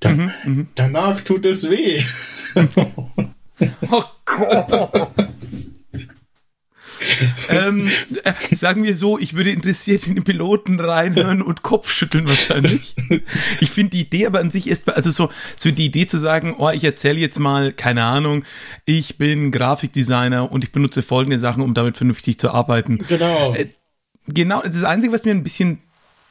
[0.00, 0.68] Dann, Mhm, mhm.
[0.74, 2.02] Danach tut es weh.
[3.90, 5.08] Oh Gott.
[7.48, 7.88] ähm,
[8.24, 12.96] äh, sagen wir so, ich würde interessiert in den Piloten reinhören und Kopfschütteln wahrscheinlich.
[13.60, 16.56] Ich finde die Idee aber an sich ist, also so, so die Idee zu sagen,
[16.58, 18.42] oh, ich erzähle jetzt mal, keine Ahnung,
[18.86, 22.98] ich bin Grafikdesigner und ich benutze folgende Sachen, um damit vernünftig zu arbeiten.
[23.08, 23.54] Genau.
[23.54, 23.68] Äh,
[24.26, 25.82] Genau, das Einzige, was mir ein bisschen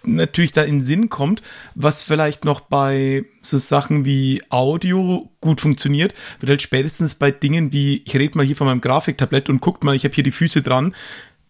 [0.05, 1.41] natürlich da in den Sinn kommt,
[1.75, 7.73] was vielleicht noch bei so Sachen wie Audio gut funktioniert, wird halt spätestens bei Dingen
[7.73, 10.31] wie, ich rede mal hier von meinem Grafiktablett und guckt mal, ich habe hier die
[10.31, 10.95] Füße dran,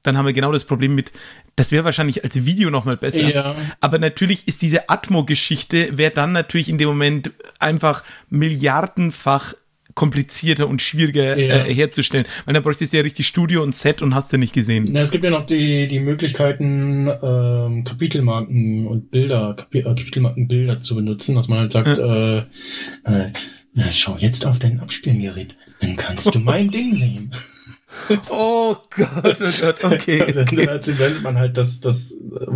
[0.03, 1.13] dann haben wir genau das Problem mit,
[1.55, 3.29] das wäre wahrscheinlich als Video noch mal besser.
[3.29, 3.55] Ja.
[3.79, 9.53] Aber natürlich ist diese Atmo-Geschichte, wäre dann natürlich in dem Moment einfach milliardenfach
[9.95, 11.65] komplizierter und schwieriger Ja.
[11.65, 12.25] äh, herzustellen.
[12.45, 14.85] Weil dann bräuchtest du ja richtig Studio und Set und hast du nicht gesehen.
[14.91, 20.81] Na, es gibt ja noch die, die Möglichkeiten, ähm, Kapitelmarken und Bilder, Kapi äh, Kapitelmarkenbilder
[20.81, 23.31] zu benutzen, dass man halt sagt, äh, äh,
[23.73, 27.31] na, schau jetzt auf dein Abspielgerät, dann kannst du mein Ding sehen.
[28.29, 30.23] Oh Gott, oh Gott, okay.
[30.41, 30.65] okay.
[30.65, 32.47] dann sendet man halt das, das, äh,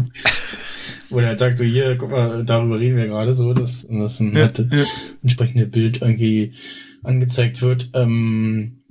[1.11, 4.19] wo der halt sagt, so hier, guck mal, darüber reden wir gerade so, dass, dass
[4.19, 4.83] ein Ja, halt ja.
[5.21, 6.53] entsprechende Bild irgendwie
[7.07, 7.89] angezeigt wird.
[7.93, 8.81] Ähm,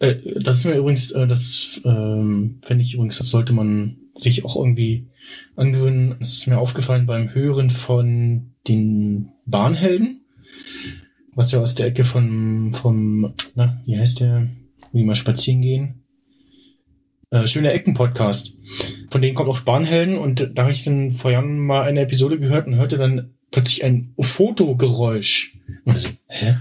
[0.00, 4.44] äh, das ist mir übrigens, äh, das ähm, fände ich übrigens, das sollte man sich
[4.44, 5.08] auch irgendwie
[5.56, 6.16] angewöhnen.
[6.20, 10.22] Das ist mir aufgefallen beim Hören von den Bahnhelden,
[11.34, 14.48] was ja aus der Ecke von, vom, na, wie heißt der,
[14.92, 16.02] wie mal spazieren gehen.
[17.30, 18.54] Äh, Schöne Ecken Podcast.
[19.10, 22.38] Von denen kommt auch Bahnhelden und da habe ich dann vor Jahren mal eine Episode
[22.38, 25.58] gehört und hörte dann plötzlich ein Fotogeräusch.
[25.84, 26.56] Und so, hä?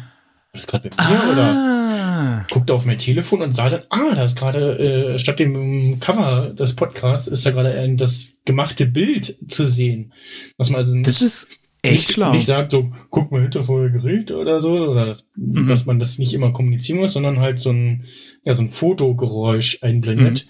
[0.57, 1.31] Das gerade bei mir Ah.
[1.31, 2.45] oder?
[2.51, 6.49] Guckte auf mein Telefon und sah dann, ah, da ist gerade äh, statt dem Cover
[6.57, 10.13] des Podcasts ist da gerade das gemachte Bild zu sehen.
[10.57, 11.49] Was man also nicht, Das ist
[11.83, 12.31] echt nicht, schlau.
[12.31, 15.67] nicht sagt, so, guck mal hinter vor euer Gerät oder so, oder Mhm.
[15.67, 18.05] dass man das nicht immer kommunizieren muss, sondern halt so ein,
[18.43, 20.47] ja, so ein Fotogeräusch einblendet,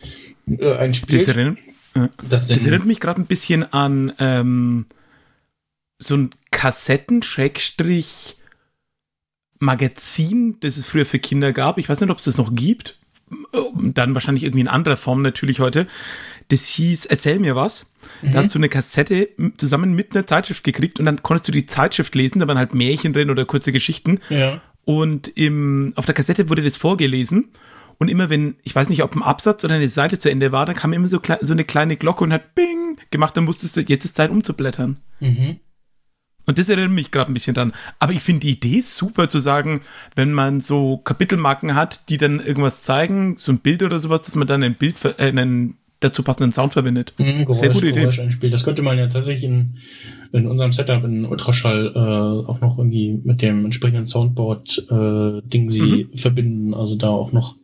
[0.48, 1.22] äh, einspielt.
[1.22, 1.26] Mhm.
[1.26, 1.58] das erinnert,
[2.30, 4.86] das das erinnert mich gerade ein bisschen an ähm,
[6.00, 6.30] so ein
[9.60, 11.78] Kassetten-Magazin, das es früher für Kinder gab.
[11.78, 13.00] Ich weiß nicht, ob es das noch gibt.
[13.76, 15.88] Dann wahrscheinlich irgendwie in anderer Form natürlich heute.
[16.48, 17.92] Das hieß Erzähl mir was.
[18.22, 18.32] Mhm.
[18.32, 21.66] Da hast du eine Kassette zusammen mit einer Zeitschrift gekriegt und dann konntest du die
[21.66, 24.20] Zeitschrift lesen, da waren halt Märchen drin oder kurze Geschichten.
[24.30, 24.62] ja.
[24.86, 27.50] Und im, auf der Kassette wurde das vorgelesen.
[27.98, 30.66] Und immer wenn, ich weiß nicht, ob ein Absatz oder eine Seite zu Ende war,
[30.66, 33.82] dann kam immer so, so eine kleine Glocke und hat Bing gemacht, dann musstest du,
[33.82, 35.02] jetzt ist Zeit umzublättern.
[35.20, 35.58] Mhm.
[36.48, 37.74] Und das erinnert mich gerade ein bisschen dran.
[38.00, 39.82] Aber ich finde die Idee super zu sagen,
[40.16, 44.36] wenn man so Kapitelmarken hat, die dann irgendwas zeigen, so ein Bild oder sowas, dass
[44.36, 47.14] man dann ein Bild, äh, einen dazu passenden Sound verwendet.
[47.18, 48.06] Mhm, Geräusch, Sehr gute Idee.
[48.08, 48.54] Einspielt.
[48.54, 49.78] Das könnte man ja tatsächlich in,
[50.32, 52.00] in unserem Setup in Ultraschall äh,
[52.50, 56.18] auch noch irgendwie mit dem entsprechenden Soundboard äh, Ding sie Mhm.
[56.18, 56.74] verbinden.
[56.74, 57.56] Also da auch noch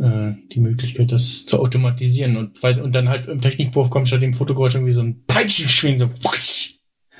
[0.00, 4.22] äh, die Möglichkeit, das zu automatisieren und weiß, und dann halt im Technikbuch kommt statt
[4.22, 6.10] dem Fotogeräusch irgendwie so ein Peitschenschwing, so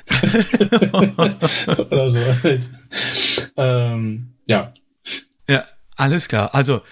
[1.91, 2.19] oder so.
[3.57, 4.73] ähm, ja.
[5.49, 5.65] Ja,
[5.97, 6.55] alles klar.
[6.55, 6.83] Also,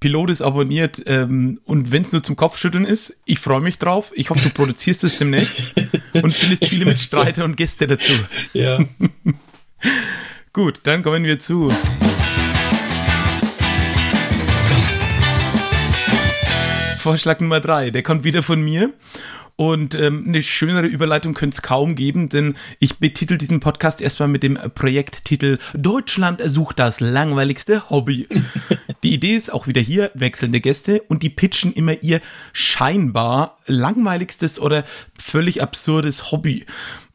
[0.00, 4.12] Pilot ist abonniert ähm, und wenn es nur zum Kopfschütteln ist, ich freue mich drauf.
[4.14, 5.74] Ich hoffe, du produzierst es demnächst
[6.12, 8.12] und findest viele Mitstreiter und Gäste dazu.
[8.52, 8.78] Ja.
[10.52, 11.72] Gut, dann kommen wir zu.
[16.98, 18.92] Vorschlag Nummer drei, der kommt wieder von mir.
[19.60, 24.28] Und ähm, eine schönere Überleitung könnte es kaum geben, denn ich betitel diesen Podcast erstmal
[24.28, 28.28] mit dem Projekttitel Deutschland sucht das langweiligste Hobby.
[29.02, 32.20] Die Idee ist auch wieder hier wechselnde Gäste und die pitchen immer ihr
[32.52, 34.84] scheinbar langweiligstes oder
[35.20, 36.64] völlig absurdes Hobby.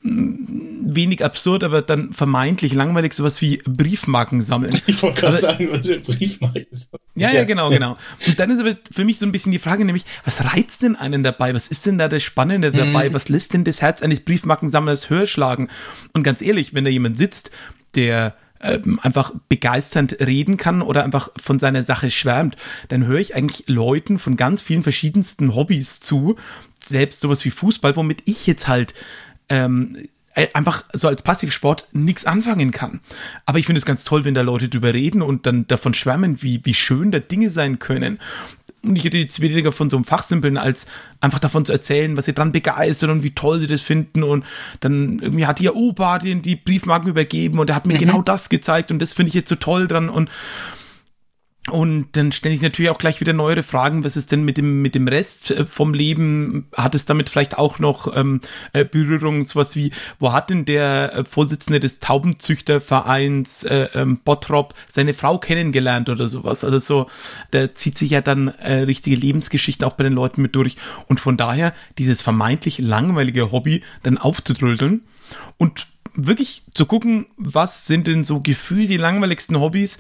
[0.06, 4.80] Wenig absurd, aber dann vermeintlich langweilig, sowas wie Briefmarken sammeln.
[4.86, 6.90] Ich wollte gerade Aber- sagen, was für ein Briefmarke ist.
[7.16, 7.96] Ja, ja, genau, genau.
[8.28, 10.96] Und dann ist aber für mich so ein bisschen die Frage, nämlich, was reizt denn
[10.98, 11.54] einen dabei?
[11.54, 13.14] Was ist denn da das Spannende dabei?
[13.14, 15.70] Was lässt denn das Herz eines Briefmarkensammlers höher schlagen?
[16.12, 17.52] Und ganz ehrlich, wenn da jemand sitzt,
[17.96, 22.58] der ähm, einfach begeisternd reden kann oder einfach von seiner Sache schwärmt,
[22.90, 26.36] dann höre ich eigentlich Leuten von ganz vielen verschiedensten Hobbys zu,
[26.86, 28.94] selbst sowas wie Fußball, womit ich jetzt halt
[29.50, 33.02] ähm, äh, einfach so als Passivsport nichts anfangen kann.
[33.46, 36.42] Aber ich finde es ganz toll, wenn da Leute drüber reden und dann davon schwärmen,
[36.42, 38.20] wie, wie schön da Dinge sein können.
[38.82, 40.88] Und ich hätte jetzt weniger von so einem Fachsimpeln, als
[41.22, 44.24] einfach davon zu erzählen, was sie dran begeistert und wie toll sie das finden.
[44.24, 44.44] Und
[44.80, 48.50] dann irgendwie hat ihr Opa den die Briefmarken übergeben und er hat mir genau das
[48.50, 50.10] gezeigt und das finde ich jetzt so toll dran.
[50.10, 50.30] Und
[51.72, 54.04] und dann stelle ich natürlich auch gleich wieder neuere Fragen.
[54.04, 56.68] Was ist denn mit dem, mit dem Rest äh, vom Leben?
[56.76, 58.42] Hat es damit vielleicht auch noch ähm,
[58.74, 59.44] äh, Berührung?
[59.44, 65.38] Sowas wie, wo hat denn der äh, Vorsitzende des Taubenzüchtervereins äh, ähm, Bottrop seine Frau
[65.38, 66.66] kennengelernt oder sowas?
[66.66, 67.08] Also so,
[67.52, 70.76] da zieht sich ja dann äh, richtige Lebensgeschichten auch bei den Leuten mit durch.
[71.08, 75.04] Und von daher dieses vermeintlich langweilige Hobby dann aufzudröseln
[75.58, 80.00] und wirklich zu gucken, was sind denn so gefühlt die langweiligsten Hobbys?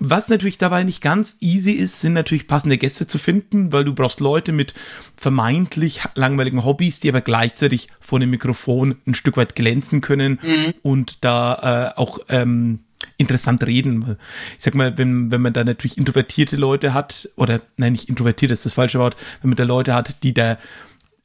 [0.00, 3.94] Was natürlich dabei nicht ganz easy ist, sind natürlich passende Gäste zu finden, weil du
[3.94, 4.74] brauchst Leute mit
[5.16, 10.38] vermeintlich langweiligen Hobbys, die aber gleichzeitig vor dem Mikrofon ein Stück weit glänzen können
[10.82, 12.80] und da äh, auch ähm,
[13.16, 14.16] interessant reden.
[14.56, 18.52] Ich sag mal, wenn, wenn man da natürlich introvertierte Leute hat, oder nein, nicht introvertiert
[18.52, 20.58] ist das falsche Wort, wenn man da Leute hat, die da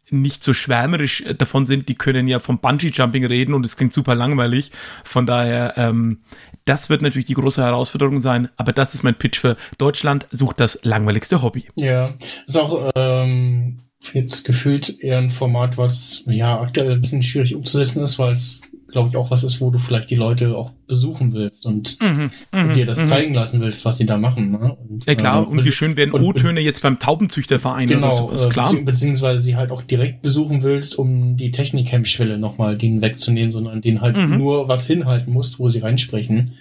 [0.10, 3.94] nicht so schwärmerisch äh, davon sind, die können ja vom Bungee-Jumping reden und es klingt
[3.94, 4.72] super langweilig.
[5.04, 6.20] Von daher, ähm,
[6.66, 10.60] das wird natürlich die große Herausforderung sein, aber das ist mein Pitch für Deutschland, sucht
[10.60, 11.66] das langweiligste Hobby.
[11.76, 12.16] Ja,
[12.48, 13.80] ist auch ähm,
[14.14, 18.62] jetzt gefühlt eher ein Format, was ja aktuell ein bisschen schwierig umzusetzen ist, weil es,
[18.94, 22.30] glaube ich, auch was ist, wo du vielleicht die Leute auch besuchen willst und, Mhm,
[22.52, 24.52] und dir das zeigen lassen willst, was sie da machen.
[24.52, 24.78] Ne?
[24.90, 28.46] Und, Ja klar, ähm, und wie schön werden O-Töne jetzt beim Taubenzüchterverein oder Genau, sowas,
[28.46, 28.70] äh, klar.
[28.72, 33.82] bezieh beziehungsweise sie halt auch direkt besuchen willst, um die Technikhemmschwelle nochmal denen wegzunehmen, sondern
[33.82, 34.38] denen halt Mhm.
[34.38, 36.54] nur was hinhalten musst, wo sie reinsprechen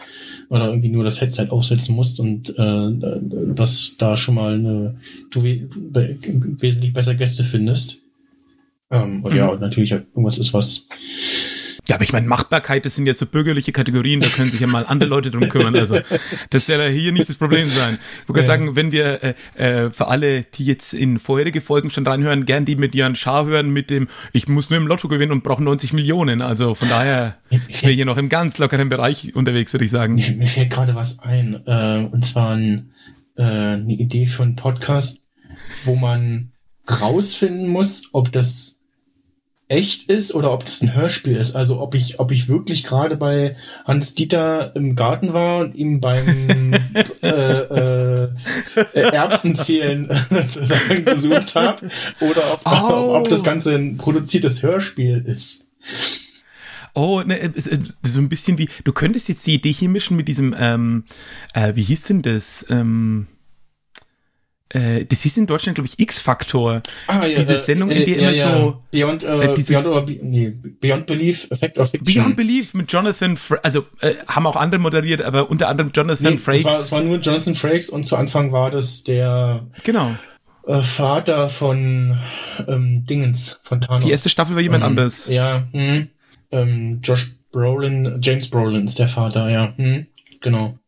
[0.49, 2.91] oder irgendwie nur das Headset aufsetzen musst und äh,
[3.55, 4.97] dass da schon mal eine,
[5.31, 6.17] du we be
[6.59, 7.99] wesentlich besser Gäste findest.
[8.91, 9.37] Ähm, und Mhm.
[9.39, 10.87] ja, und natürlich halt irgendwas ist, was
[11.89, 14.69] Ja, aber ich meine, Machbarkeit, das sind ja so bürgerliche Kategorien, da können sich ja
[14.69, 15.75] mal andere Leute drum kümmern.
[15.75, 15.99] Also
[16.51, 17.99] das soll ja hier nicht das Problem sein.
[18.23, 18.47] Ich wollte ja.
[18.47, 22.65] sagen, wenn wir äh, äh, für alle, die jetzt in vorherige Folgen schon reinhören, gern
[22.65, 25.63] die mit Jan Schaar hören, mit dem, ich muss nur im Lotto gewinnen und brauche
[25.65, 26.41] 90 Millionen.
[26.41, 30.15] Also von daher sind wir hier noch im ganz lockeren Bereich unterwegs, würde ich sagen.
[30.15, 32.93] Mir, mir fällt gerade was ein, äh, und zwar ein,
[33.37, 35.23] äh, eine Idee für einen Podcast,
[35.85, 36.53] wo man
[36.89, 38.82] rausfinden muss, ob das
[39.73, 41.57] echt ist oder ob das ein Hörspiel ist.
[41.57, 43.57] Also ob ich, ob ich wirklich gerade bei
[43.87, 46.75] Hans Dieter im Garten war und ihm beim
[47.23, 48.29] äh, äh,
[48.93, 51.89] Erbsenzählen sozusagen besucht habe
[52.21, 53.17] oder ob, oh.
[53.17, 55.71] ob das Ganze ein produziertes Hörspiel ist.
[56.95, 57.51] Oh, ne,
[58.03, 61.05] so ein bisschen wie, du könntest jetzt die Idee hier mischen mit diesem, ähm,
[61.55, 62.67] äh, wie hieß denn das?
[62.69, 63.42] Ähm, äh,
[64.73, 66.83] das ist in Deutschland, glaube ich, X-Faktor.
[67.07, 68.59] Ah, ja, diese äh, Sendung, in der äh, immer ja.
[68.59, 68.83] so.
[68.91, 72.23] Beyond, äh, dieses, Beyond, oder, nee, Beyond Belief, Effect of Fiction.
[72.23, 76.33] Beyond Belief mit Jonathan, Fra also äh, haben auch andere moderiert, aber unter anderem Jonathan
[76.33, 76.65] nee, Frakes.
[76.65, 79.67] Es war, war nur Jonathan Frakes und zu Anfang war das der.
[79.85, 80.17] Genau.
[80.67, 82.19] Äh, Vater von
[82.67, 84.05] ähm, Dingens, von Thanos.
[84.05, 85.29] Die erste Staffel war jemand ähm, anderes.
[85.29, 86.07] Ja, mh,
[86.51, 90.07] ähm, Josh Brolin, James Brolin ist der Vater, ja, mh,
[90.41, 90.79] genau.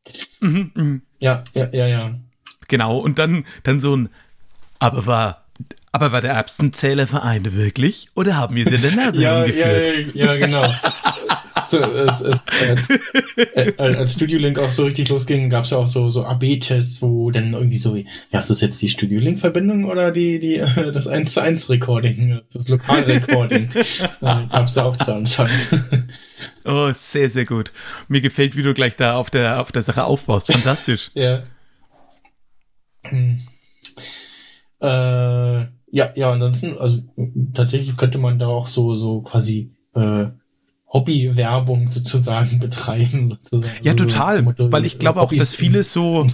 [0.41, 1.01] Mhm, mh.
[1.19, 2.15] Ja, ja, ja, ja.
[2.69, 4.09] Genau, und dann, dann so ein,
[4.79, 5.45] aber war,
[5.93, 8.09] aber war der Erbsenzählerverein wirklich?
[8.15, 10.15] Oder haben wir sie in der Nase ja, rumgeführt?
[10.15, 10.75] Ja, ja, genau.
[11.69, 12.89] so, es, es, als,
[13.37, 17.01] äh, als Studio Link auch so richtig losging, gab es ja auch so, so AB-Tests,
[17.01, 20.59] wo dann irgendwie so, ja, ist das jetzt die Studio Link-Verbindung oder die, die,
[20.93, 23.69] das 1 zu 1 Recording, das Lokalrecording?
[24.21, 25.51] gab es da auch zu Anfang.
[26.65, 27.73] oh, sehr, sehr gut.
[28.09, 30.51] Mir gefällt, wie du gleich da auf der, auf der Sache aufbaust.
[30.53, 31.11] Fantastisch.
[31.15, 31.43] ja.
[34.81, 37.03] Äh, ja, ja, ansonsten, also
[37.55, 40.27] tatsächlich könnte man da auch so, so quasi äh,
[40.95, 43.27] Hobby-Werbung sozusagen betreiben.
[43.27, 43.73] Sozusagen.
[43.83, 44.39] Ja, also total.
[44.39, 46.27] So Motto, weil ich glaube auch, dass viele so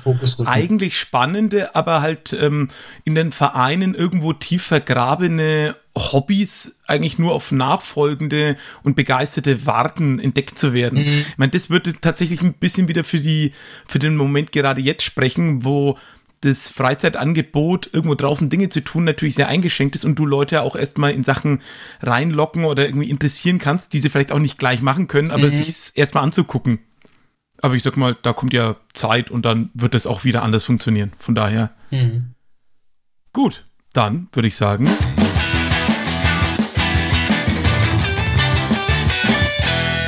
[0.44, 2.68] eigentlich spannende, aber halt ähm,
[3.04, 10.58] in den Vereinen irgendwo tief vergrabene Hobbys eigentlich nur auf nachfolgende und begeisterte warten, entdeckt
[10.58, 11.00] zu werden.
[11.00, 11.24] Mhm.
[11.30, 13.52] Ich meine, das würde tatsächlich ein bisschen wieder für die,
[13.86, 15.98] für den Moment gerade jetzt sprechen, wo
[16.40, 20.74] das Freizeitangebot, irgendwo draußen Dinge zu tun, natürlich sehr eingeschränkt ist und du Leute auch
[20.74, 21.60] erstmal in Sachen
[22.02, 25.50] reinlocken oder irgendwie interessieren kannst, die sie vielleicht auch nicht gleich machen können, aber mhm.
[25.50, 26.78] sich erstmal anzugucken.
[27.62, 30.64] Aber ich sag mal, da kommt ja Zeit und dann wird es auch wieder anders
[30.64, 31.12] funktionieren.
[31.18, 31.72] Von daher.
[31.90, 32.34] Mhm.
[33.34, 34.88] Gut, dann würde ich sagen.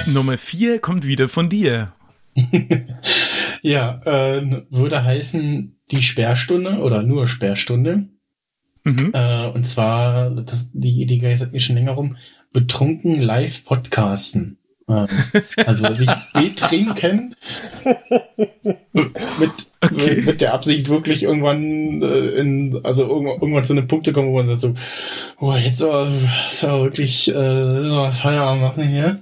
[0.07, 1.93] Nummer vier kommt wieder von dir.
[3.63, 8.09] ja, äh, würde heißen die Sperrstunde oder nur Sperrstunde.
[8.85, 9.11] Mhm.
[9.13, 12.17] Äh, und zwar, das, die Idee geht mir schon länger rum,
[12.53, 14.59] betrunken live podcasten.
[14.89, 15.07] Äh,
[15.65, 17.35] also sich betrinken
[18.93, 19.51] mit,
[19.81, 20.15] okay.
[20.17, 24.13] mit, mit der Absicht wirklich irgendwann äh, in, also irgendwann, irgendwann zu einem Punkt zu
[24.13, 24.75] kommen, wo man sagt so,
[25.41, 26.11] oh, jetzt aber,
[26.49, 29.21] ist aber wirklich äh, Feierabend machen hier.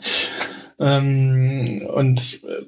[0.78, 2.64] Ähm, und äh,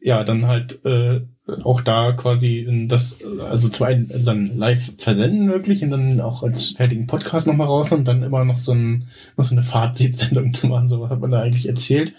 [0.00, 1.20] ja, dann halt äh,
[1.64, 6.70] auch da quasi das, also zum einen dann live versenden wirklich und dann auch als
[6.70, 10.68] fertigen Podcast nochmal raus und dann immer noch so, ein, noch so eine Fazitsendung zu
[10.68, 12.14] machen, so was hat man da eigentlich erzählt.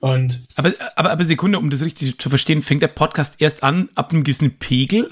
[0.00, 3.88] Und aber, aber, aber Sekunde, um das richtig zu verstehen, fängt der Podcast erst an
[3.94, 5.10] ab einem gewissen Pegel?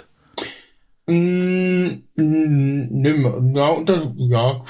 [1.06, 4.60] Mm, mm, ja, unter, ja,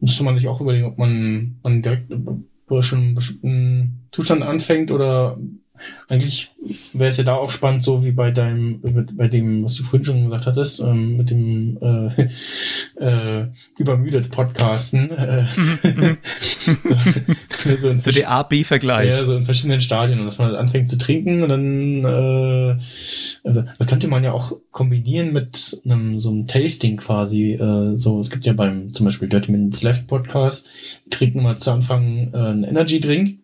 [0.00, 2.12] müsste man sich auch überlegen, ob man, man direkt
[2.80, 5.38] schon einen bestimmten Zustand anfängt oder
[6.08, 6.50] eigentlich
[6.92, 8.80] wäre es ja da auch spannend, so wie bei deinem,
[9.12, 12.28] bei dem, was du vorhin schon gesagt hattest, ähm, mit dem äh,
[13.04, 13.46] äh,
[13.78, 15.10] übermüdet Podcasten.
[15.10, 15.44] Äh,
[17.76, 19.08] so, so der A-B-Vergleich.
[19.08, 22.78] Ja, so in verschiedenen Stadien und dass man anfängt zu trinken und dann, äh,
[23.44, 27.52] also das könnte man ja auch kombinieren mit einem so einem Tasting quasi.
[27.52, 30.68] Äh, so, es gibt ja beim zum Beispiel Dirty Minutes Left Podcast,
[31.06, 33.38] die trinken mal zu Anfang äh, einen Energy Drink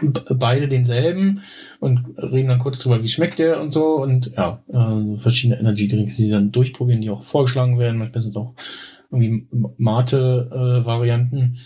[0.00, 1.42] beide denselben
[1.80, 5.88] und reden dann kurz drüber, wie schmeckt der und so und ja, äh, verschiedene Energy
[5.88, 7.98] Drinks, die sie dann durchprobieren, die auch vorgeschlagen werden.
[7.98, 8.54] Manchmal sind auch
[9.10, 9.46] irgendwie
[9.78, 11.58] Mate-Varianten.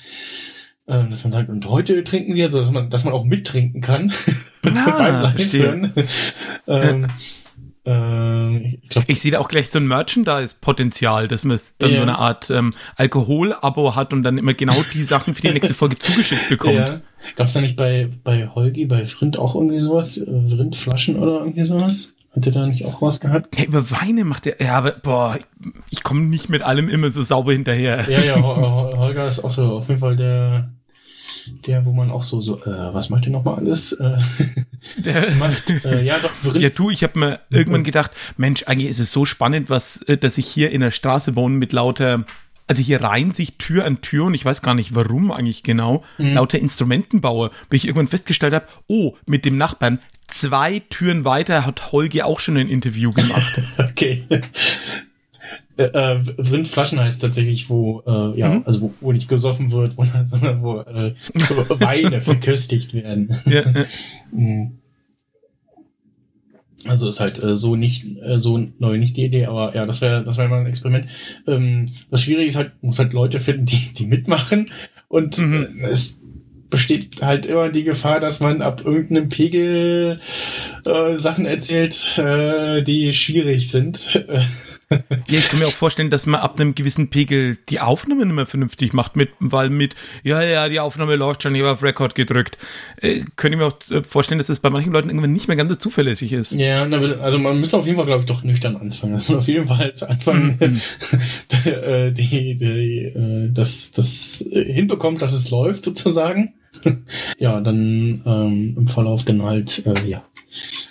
[0.87, 3.25] Äh, äh, dass man sagt, und heute trinken wir, so dass man, dass man auch
[3.25, 4.13] mittrinken kann.
[4.75, 5.93] Ah, verstehe.
[6.67, 7.09] ähm, äh,
[7.87, 11.97] ich, glaub, ich sehe da auch gleich so ein Merchandise-Potenzial, dass man dann ja.
[11.97, 15.75] so eine Art ähm, Alkohol-Abo hat und dann immer genau die Sachen für die nächste
[15.75, 16.75] Folge zugeschickt bekommt.
[16.75, 17.01] Ja.
[17.37, 20.21] Gab es da nicht bei, bei Holgi, bei Frind auch irgendwie sowas?
[20.27, 22.17] Rindflaschen oder irgendwie sowas?
[22.35, 23.57] Hat der da nicht auch was gehabt?
[23.59, 27.11] Ja, über Weine macht er, ja, aber boah, ich, ich komme nicht mit allem immer
[27.11, 28.11] so sauber hinterher.
[28.11, 30.71] Ja, ja, Holger ist auch so auf jeden Fall der,
[31.67, 33.93] der, wo man auch so, so, äh, was macht der nochmal alles?
[33.93, 34.19] Äh,
[34.99, 38.91] Der, macht, äh, ja doch, Vrind, ja, du, ich habe mir irgendwann gedacht, Mensch, eigentlich
[38.91, 42.25] ist es so spannend, was, äh, dass ich hier in der Straße wohne mit lauter,
[42.67, 46.05] also hier reihen sich Tür an Tür und ich weiß gar nicht warum eigentlich genau,
[46.19, 51.93] lauter Instrumentenbauer, bis ich irgendwann festgestellt habe, oh, mit dem Nachbarn zwei Türen weiter hat
[51.93, 53.61] Holgi auch schon ein Interview gemacht.
[53.79, 54.25] Okay.
[55.79, 58.63] Äh, äh, Rindflaschen heißt tatsächlich, wo, äh, ja, Mhm.
[58.65, 59.95] also wo, wo nicht gesoffen wird,
[60.27, 61.15] sondern wo äh,
[61.81, 63.37] Weine verköstigt werden.
[63.47, 63.85] ja, äh,
[64.33, 64.79] Mhm.
[66.87, 70.03] Also ist halt äh, so nicht äh, so neu nicht die Idee, aber ja, das
[70.03, 71.07] wäre das wäre mal ein Experiment.
[71.47, 74.71] Ähm, das Schwierige ist halt, muss halt Leute finden, die die mitmachen
[75.09, 75.81] und Mhm.
[75.83, 76.21] äh, es
[76.69, 80.21] besteht halt immer die Gefahr, dass man ab irgendeinem Pegel
[80.85, 84.27] äh, Sachen erzählt, äh, die schwierig sind.
[84.89, 88.35] Ja, ich kann mir auch vorstellen, dass man ab einem gewissen Pegel die Aufnahme nicht
[88.35, 91.83] mehr vernünftig macht, mit, weil mit, ja, ja, die Aufnahme läuft schon, ich habe auf
[91.83, 92.57] Record gedrückt.
[93.01, 95.57] Äh, könnte ich mir auch äh, vorstellen, dass das bei manchen Leuten irgendwann nicht mehr
[95.57, 96.53] ganz so zuverlässig ist.
[96.53, 99.15] Ja, also man muss auf jeden Fall, glaube ich, doch nüchtern anfangen.
[99.15, 100.81] Also auf jeden Fall zu Anfang Mhm.
[101.65, 106.55] äh, die, die, äh, das, das hinbekommt, dass es läuft sozusagen.
[107.39, 110.23] ja, dann ähm, im Verlauf dann halt, äh, ja,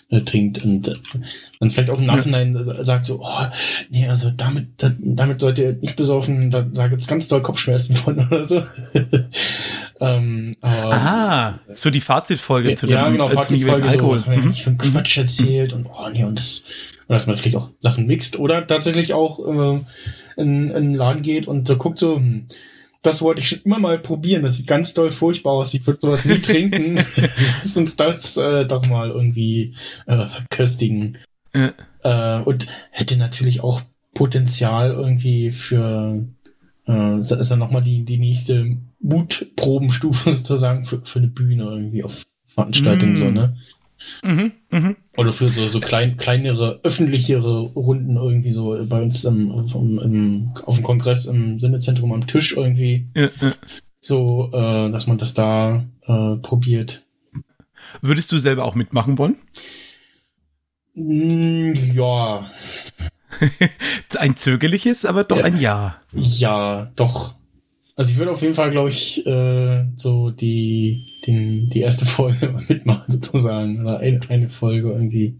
[0.09, 0.95] äh, trinkt und äh,
[1.59, 3.45] dann vielleicht auch im Nachhinein äh, sagt so, oh,
[3.89, 7.95] nee, also damit, da, damit sollt ihr nicht besaufen, da, da gibt's ganz doll Kopfschmerzen
[7.95, 8.63] von oder so.
[9.99, 14.15] ähm, aber, Ah, so die Fazitfolge zu dem ja, genau, äh, Fazitfolge so, Alkohol.
[14.15, 14.47] was man ja Mhm.
[14.49, 16.65] nicht für einen Quatsch erzählt und oh nee, und das,
[17.07, 19.79] oder dass man vielleicht auch Sachen mixt oder tatsächlich auch äh,
[20.37, 22.47] in, in einen Laden geht und so guckt so, hm,
[23.05, 25.99] das wollte ich schon immer mal probieren, das sieht ganz doll furchtbar aus, ich würde
[25.99, 26.95] sowas nie trinken.
[27.59, 29.75] Lass uns das äh, doch mal irgendwie
[30.07, 31.17] äh, verköstigen.
[31.53, 31.73] Ja.
[32.03, 33.81] Äh, und hätte natürlich auch
[34.13, 36.25] Potenzial irgendwie für
[36.87, 42.25] äh, ist dann nochmal die, die nächste Mutprobenstufe sozusagen für, für eine Bühne irgendwie auf
[42.47, 43.17] Veranstaltungen Mm.
[43.17, 43.57] so, ne?
[44.23, 44.95] Mhm, mhm.
[45.17, 50.51] Oder für so, so klein, kleinere, öffentlichere Runden irgendwie so bei uns im, im, im,
[50.65, 53.53] auf dem Kongress im Sendezentrum am Tisch irgendwie Ja, ja.
[54.01, 57.03] so, äh, dass man das da äh, probiert.
[58.01, 59.37] Würdest du selber auch mitmachen wollen?
[60.95, 62.49] Mm, ja,
[64.17, 65.43] Ein zögerliches, aber doch Ja.
[65.45, 66.01] ein Ja.
[66.13, 67.35] Ja, doch.
[67.97, 72.49] Also ich würde auf jeden Fall, glaube ich, äh, so die, den, die erste Folge
[72.49, 73.81] mal mitmachen sozusagen.
[73.81, 75.39] Oder eine, eine Folge irgendwie.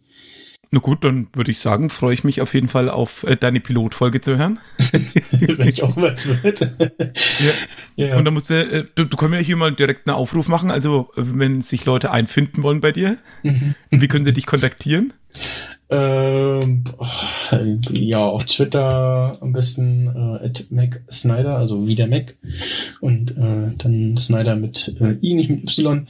[0.71, 3.59] Na gut, dann würde ich sagen, freue ich mich auf jeden Fall auf äh, deine
[3.61, 4.59] Pilotfolge zu hören.
[4.79, 6.67] Wenn ich auch was wird.
[7.95, 8.17] ja.
[8.17, 10.71] Und dann musst du, äh, du, du können ja hier mal direkt einen Aufruf machen.
[10.71, 13.75] Also, wenn sich Leute einfinden wollen bei dir, Mhm.
[13.91, 15.13] wie können sie dich kontaktieren?
[15.89, 16.83] Ähm,
[17.93, 22.35] ja, auf Twitter am besten äh, at Mac Snyder, also wie der Mac.
[23.01, 26.07] Und äh, dann Snyder mit äh, I, nicht mit Y.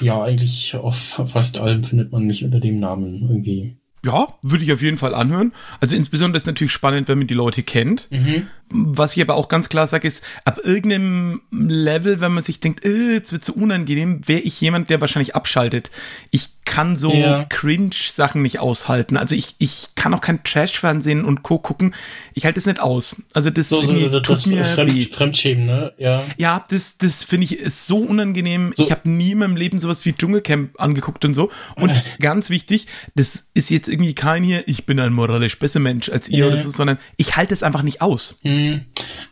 [0.00, 3.76] Ja, eigentlich auf fast allem findet man mich unter dem Namen irgendwie.
[4.04, 5.52] Ja, würde ich auf jeden Fall anhören.
[5.80, 8.08] Also insbesondere ist natürlich spannend, wenn man die Leute kennt.
[8.10, 8.48] Mhm.
[8.74, 12.84] Was ich aber auch ganz klar sage, ist, ab irgendeinem Level, wenn man sich denkt,
[12.84, 15.90] äh, jetzt wird so unangenehm, wäre ich jemand, der wahrscheinlich abschaltet.
[16.30, 17.44] Ich kann so Ja.
[17.48, 19.16] Cringe-Sachen nicht aushalten.
[19.16, 21.58] Also ich, ich kann auch kein Trash-Fernsehen und Co.
[21.58, 21.94] gucken.
[22.34, 23.20] Ich halte das nicht aus.
[23.34, 24.64] Also das, So, so das, tut das mir weh.
[24.64, 25.92] Fremd, Fremdschämen, ne?
[25.98, 26.24] Ja.
[26.38, 28.72] Ja, das, das finde ich ist so unangenehm.
[28.76, 28.84] So.
[28.84, 31.50] Ich habe nie in meinem Leben sowas wie Dschungelcamp angeguckt und so.
[31.76, 36.08] Und ganz wichtig, das ist jetzt irgendwie kein hier, ich bin ein moralisch besser Mensch
[36.10, 36.46] als ihr Ja.
[36.46, 38.38] oder so, sondern ich halte es einfach nicht aus.
[38.62, 38.80] Hm.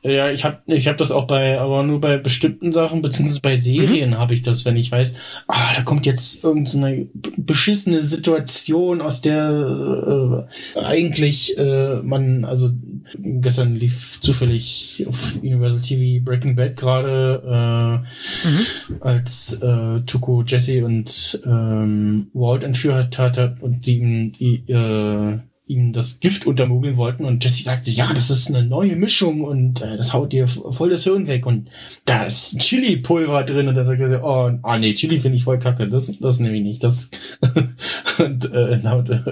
[0.02, 3.56] Ja, ich habe ich hab das auch bei, aber nur bei bestimmten Sachen, beziehungsweise bei
[3.56, 5.16] Serien habe ich das, wenn ich weiß,
[5.46, 7.06] ah, da kommt jetzt irgendeine
[7.36, 12.70] beschissene Situation, aus der äh, eigentlich äh, man, also
[13.18, 21.42] gestern lief zufällig auf Universal TV Breaking Bad gerade, äh, als äh, Tuko Jesse und
[21.44, 25.38] ähm, Walt entführt hat und die, die äh,
[25.70, 29.80] ihm das Gift untermogeln wollten und Jesse sagte, ja, das ist eine neue Mischung und
[29.82, 31.70] äh, das haut dir voll das Hirn weg und
[32.04, 35.58] da ist Chili-Pulver drin und dann sagte er, oh, ah nee, Chili finde ich voll
[35.58, 37.10] kacke, das, das nehme ich nicht, das
[38.18, 39.22] und äh, na, und, äh,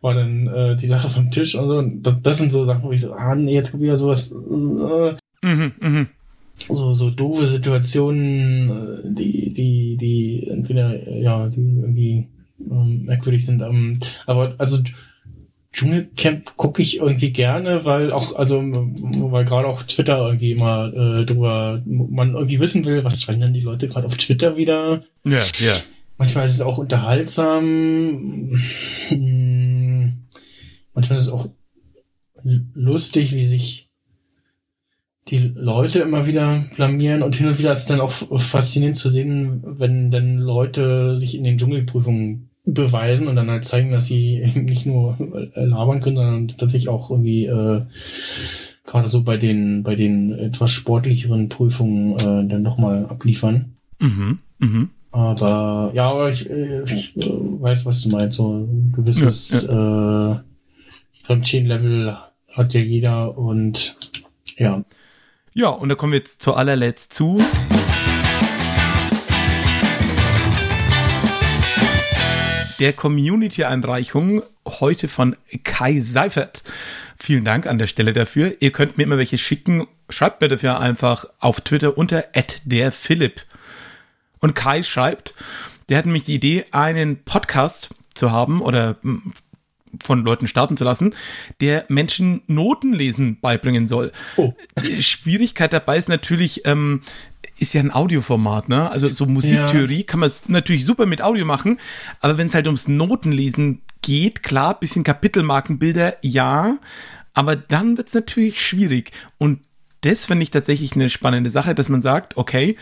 [0.00, 2.82] war dann äh, die Sache vom Tisch und so und das, das sind so Sachen,
[2.82, 5.14] wo ich so, ah nee, jetzt kommt wieder sowas, äh,
[5.46, 6.08] Mhm, mhm.
[6.68, 12.26] so, so doofe Situationen, äh, die, die, die entweder, ja, die irgendwie
[12.60, 13.62] ähm, merkwürdig sind.
[13.62, 14.82] Ähm, aber also
[15.76, 21.26] Dschungelcamp gucke ich irgendwie gerne, weil auch, also weil gerade auch Twitter irgendwie immer äh,
[21.26, 25.02] drüber, man irgendwie wissen will, was schreiben denn die Leute gerade auf Twitter wieder.
[25.24, 25.74] Ja, ja.
[26.16, 28.58] Manchmal ist es auch unterhaltsam.
[29.08, 30.26] Hm,
[30.94, 31.50] Manchmal ist es auch
[32.72, 33.90] lustig, wie sich
[35.28, 39.10] die Leute immer wieder blamieren und hin und wieder ist es dann auch faszinierend zu
[39.10, 44.52] sehen, wenn dann Leute sich in den Dschungelprüfungen beweisen und dann halt zeigen, dass sie
[44.54, 45.16] nicht nur
[45.54, 47.82] äh, labern können, sondern tatsächlich auch irgendwie äh,
[48.84, 53.76] gerade so bei den bei den etwas sportlicheren Prüfungen äh, dann nochmal abliefern.
[54.00, 54.90] Mhm, mhm.
[55.12, 58.36] Aber ja, aber ich, äh, ich äh, weiß, was du meinst.
[58.36, 60.32] So ein gewisses ja, ja.
[60.32, 60.40] äh,
[61.22, 62.16] Fremdchen-Level
[62.50, 63.96] hat ja jeder und
[64.58, 64.84] ja.
[65.54, 67.38] Ja, und da kommen wir jetzt zu allerletzt zu.
[72.78, 76.62] Der Community-Einreichung heute von Kai Seifert.
[77.18, 78.54] Vielen Dank an der Stelle dafür.
[78.60, 79.86] Ihr könnt mir immer welche schicken.
[80.10, 82.24] Schreibt mir dafür einfach auf Twitter unter
[82.64, 83.42] @derphilipp.
[84.40, 85.34] Und Kai schreibt,
[85.88, 88.96] der hat nämlich die Idee, einen Podcast zu haben oder
[90.04, 91.14] von Leuten starten zu lassen,
[91.60, 94.12] der Menschen Notenlesen beibringen soll.
[94.36, 94.52] Oh.
[94.82, 97.02] Die Schwierigkeit dabei ist natürlich, ähm,
[97.58, 98.90] ist ja ein Audioformat, ne?
[98.90, 100.04] Also so Musiktheorie ja.
[100.04, 101.78] kann man natürlich super mit Audio machen,
[102.20, 106.78] aber wenn es halt ums Notenlesen geht, klar, bisschen Kapitelmarkenbilder, ja,
[107.34, 109.12] aber dann wird es natürlich schwierig.
[109.38, 109.60] Und
[110.02, 112.76] das finde ich tatsächlich eine spannende Sache, dass man sagt, okay,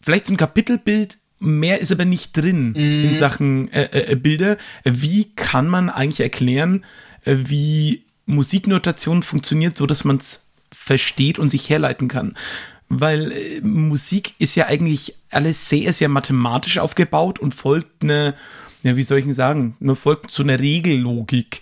[0.00, 2.76] vielleicht so ein Kapitelbild Mehr ist aber nicht drin mm.
[2.76, 3.16] in mhm.
[3.16, 4.58] Sachen äh, äh, Bilder.
[4.84, 6.84] Wie kann man eigentlich erklären,
[7.24, 12.36] äh, wie Musiknotation funktioniert, so dass man es versteht und sich herleiten kann?
[12.94, 18.34] Weil äh, Musik ist ja eigentlich alles sehr, sehr mathematisch aufgebaut und folgt eine,
[18.82, 21.60] ja, wie soll ich denn sagen, nur folgt zu einer Regellogik.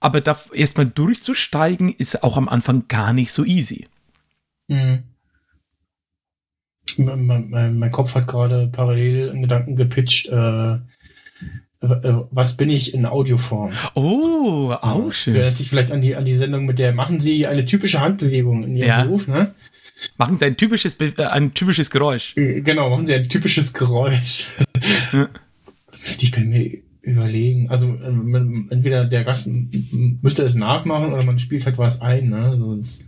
[0.00, 3.88] Aber da erstmal durchzusteigen, ist auch am Anfang gar nicht so easy.
[4.68, 5.04] Mhm
[6.98, 10.78] mein, mein, mein Kopf hat gerade parallel einen Gedanken gepitcht, äh, äh,
[12.30, 13.72] was bin ich in Audioform?
[13.94, 15.34] Oh, auch schön.
[15.34, 18.64] Wer sich vielleicht an die, an die Sendung mit der, machen Sie eine typische Handbewegung
[18.64, 19.04] in Ihrem ja.
[19.04, 19.54] Beruf, ne?
[20.16, 22.36] Machen Sie ein typisches, äh, ein typisches Geräusch.
[22.36, 24.46] Äh, genau, machen Sie ein typisches Geräusch.
[25.12, 25.28] ja.
[26.00, 27.70] Müsste ich bei mir überlegen.
[27.70, 27.94] Also
[28.70, 32.30] entweder der Gast müsste es nachmachen oder man spielt halt was ein.
[32.30, 32.36] Ne?
[32.36, 33.04] Also das,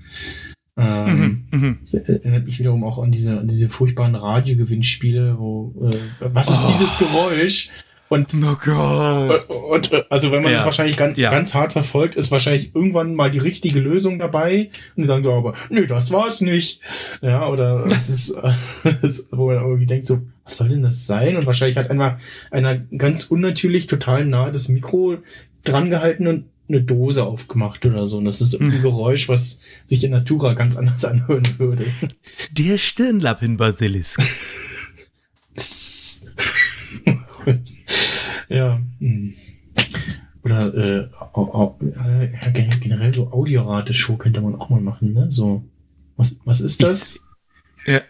[0.78, 5.96] ähm, mhm, mhm, erinnert mich wiederum auch an diese, an diese furchtbaren Radiogewinnspiele, wo äh,
[6.20, 6.68] was ist oh.
[6.68, 7.70] dieses Geräusch?
[8.08, 9.50] Und, oh Gott.
[9.50, 10.58] und, und also wenn man ja.
[10.58, 11.30] das wahrscheinlich ganz, ja.
[11.30, 15.32] ganz hart verfolgt, ist wahrscheinlich irgendwann mal die richtige Lösung dabei und die sagen so,
[15.32, 16.80] aber nö, das war's nicht.
[17.20, 18.36] Ja, oder es ist,
[19.30, 21.36] wo man irgendwie denkt so, was soll denn das sein?
[21.36, 22.18] Und wahrscheinlich hat einmal
[22.50, 25.16] einer ganz unnatürlich total nah das Mikro
[25.64, 28.18] dran gehalten und eine Dose aufgemacht oder so.
[28.18, 28.82] Und das ist ein hm.
[28.82, 31.86] Geräusch, was sich in Natura ganz anders anhören würde.
[32.52, 34.20] Der Stirnlappenbasilisk.
[38.48, 38.80] Ja.
[38.98, 39.34] Hm.
[40.42, 41.08] Oder äh,
[41.40, 45.26] äh, generell so Audiorate-Show könnte man auch mal machen, ne?
[45.30, 45.64] So.
[46.16, 47.20] Was, was ist das?
[47.84, 48.00] Ja.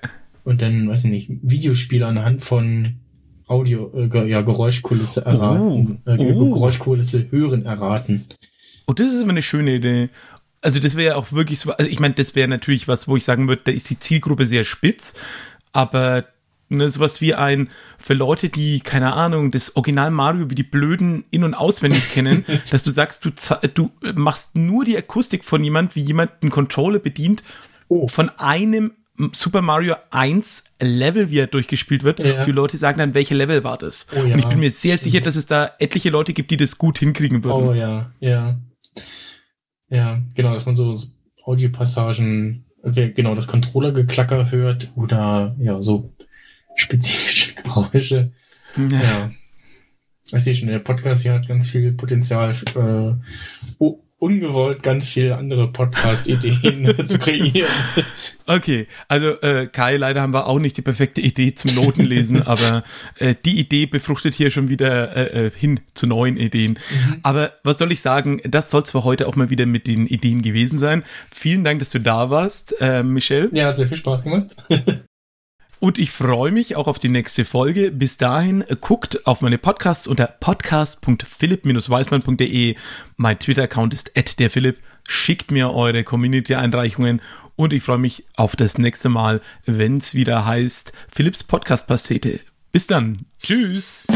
[0.45, 2.97] Und dann, weiß ich nicht, Videospiele anhand von
[3.47, 6.53] Audio, äh, ja, Geräuschkulisse erraten, oh, äh, oh.
[6.53, 8.27] Geräuschkulisse hören erraten.
[8.87, 10.11] Oh, das ist immer eine schöne Idee.
[10.63, 13.25] Also das wäre auch wirklich so, also ich meine, das wäre natürlich was, wo ich
[13.25, 15.15] sagen würde, da ist die Zielgruppe sehr spitz,
[15.73, 16.27] aber
[16.69, 21.25] ne, sowas wie ein, für Leute, die, keine Ahnung, das Original Mario wie die Blöden
[21.31, 23.31] in- und auswendig kennen, dass du sagst, du,
[23.75, 27.43] du machst nur die Akustik von jemand, wie jemand einen Controller bedient,
[27.89, 28.09] oh.
[28.09, 28.93] von einem
[29.33, 32.19] Super Mario 1 Level, wie er durchgespielt wird.
[32.21, 32.45] Ja.
[32.45, 34.07] Die Leute sagen dann, welche Level war das?
[34.13, 34.35] Oh, ja.
[34.35, 35.13] Und ich bin mir sehr Stimmt.
[35.13, 37.69] sicher, dass es da etliche Leute gibt, die das gut hinkriegen würden.
[37.69, 38.59] Oh ja, ja.
[39.89, 40.95] Ja, genau, dass man so
[41.45, 46.13] Audiopassagen, genau, das Controller-Geklacker hört oder ja, so
[46.77, 48.33] spezifische Geräusche.
[48.77, 49.03] Ja.
[49.03, 49.31] ja.
[50.33, 53.85] Ich sehe schon, der Podcast hier hat ganz viel Potenzial, äh,
[54.19, 57.71] ungewollt ganz viele andere Podcast-Ideen zu kreieren.
[58.47, 62.83] Okay, also äh, Kai, leider haben wir auch nicht die perfekte Idee zum Notenlesen, aber
[63.19, 66.73] äh, die Idee befruchtet hier schon wieder äh, äh, hin zu neuen Ideen.
[66.73, 67.17] Mhm.
[67.23, 70.43] Aber was soll ich sagen, das soll zwar heute auch mal wieder mit den Ideen
[70.43, 71.05] gewesen sein.
[71.31, 73.51] Vielen Dank, dass du da warst, äh, Michelle.
[73.53, 74.57] Ja, hat sehr viel Spaß gemacht.
[75.79, 77.91] Und ich freue mich auch auf die nächste Folge.
[77.91, 82.77] Bis dahin äh, guckt auf meine Podcasts unter podcast.philipp-weismann.de.
[83.17, 84.79] Mein Twitter-Account ist @derphilipp.
[85.09, 87.21] Schickt mir eure Community-Einreichungen
[87.57, 92.41] und ich freue mich auf das nächste Mal, wenn es wieder heißt Philipps Podcast-Pastete.
[92.73, 93.27] Bis dann.
[93.41, 94.07] Tschüss.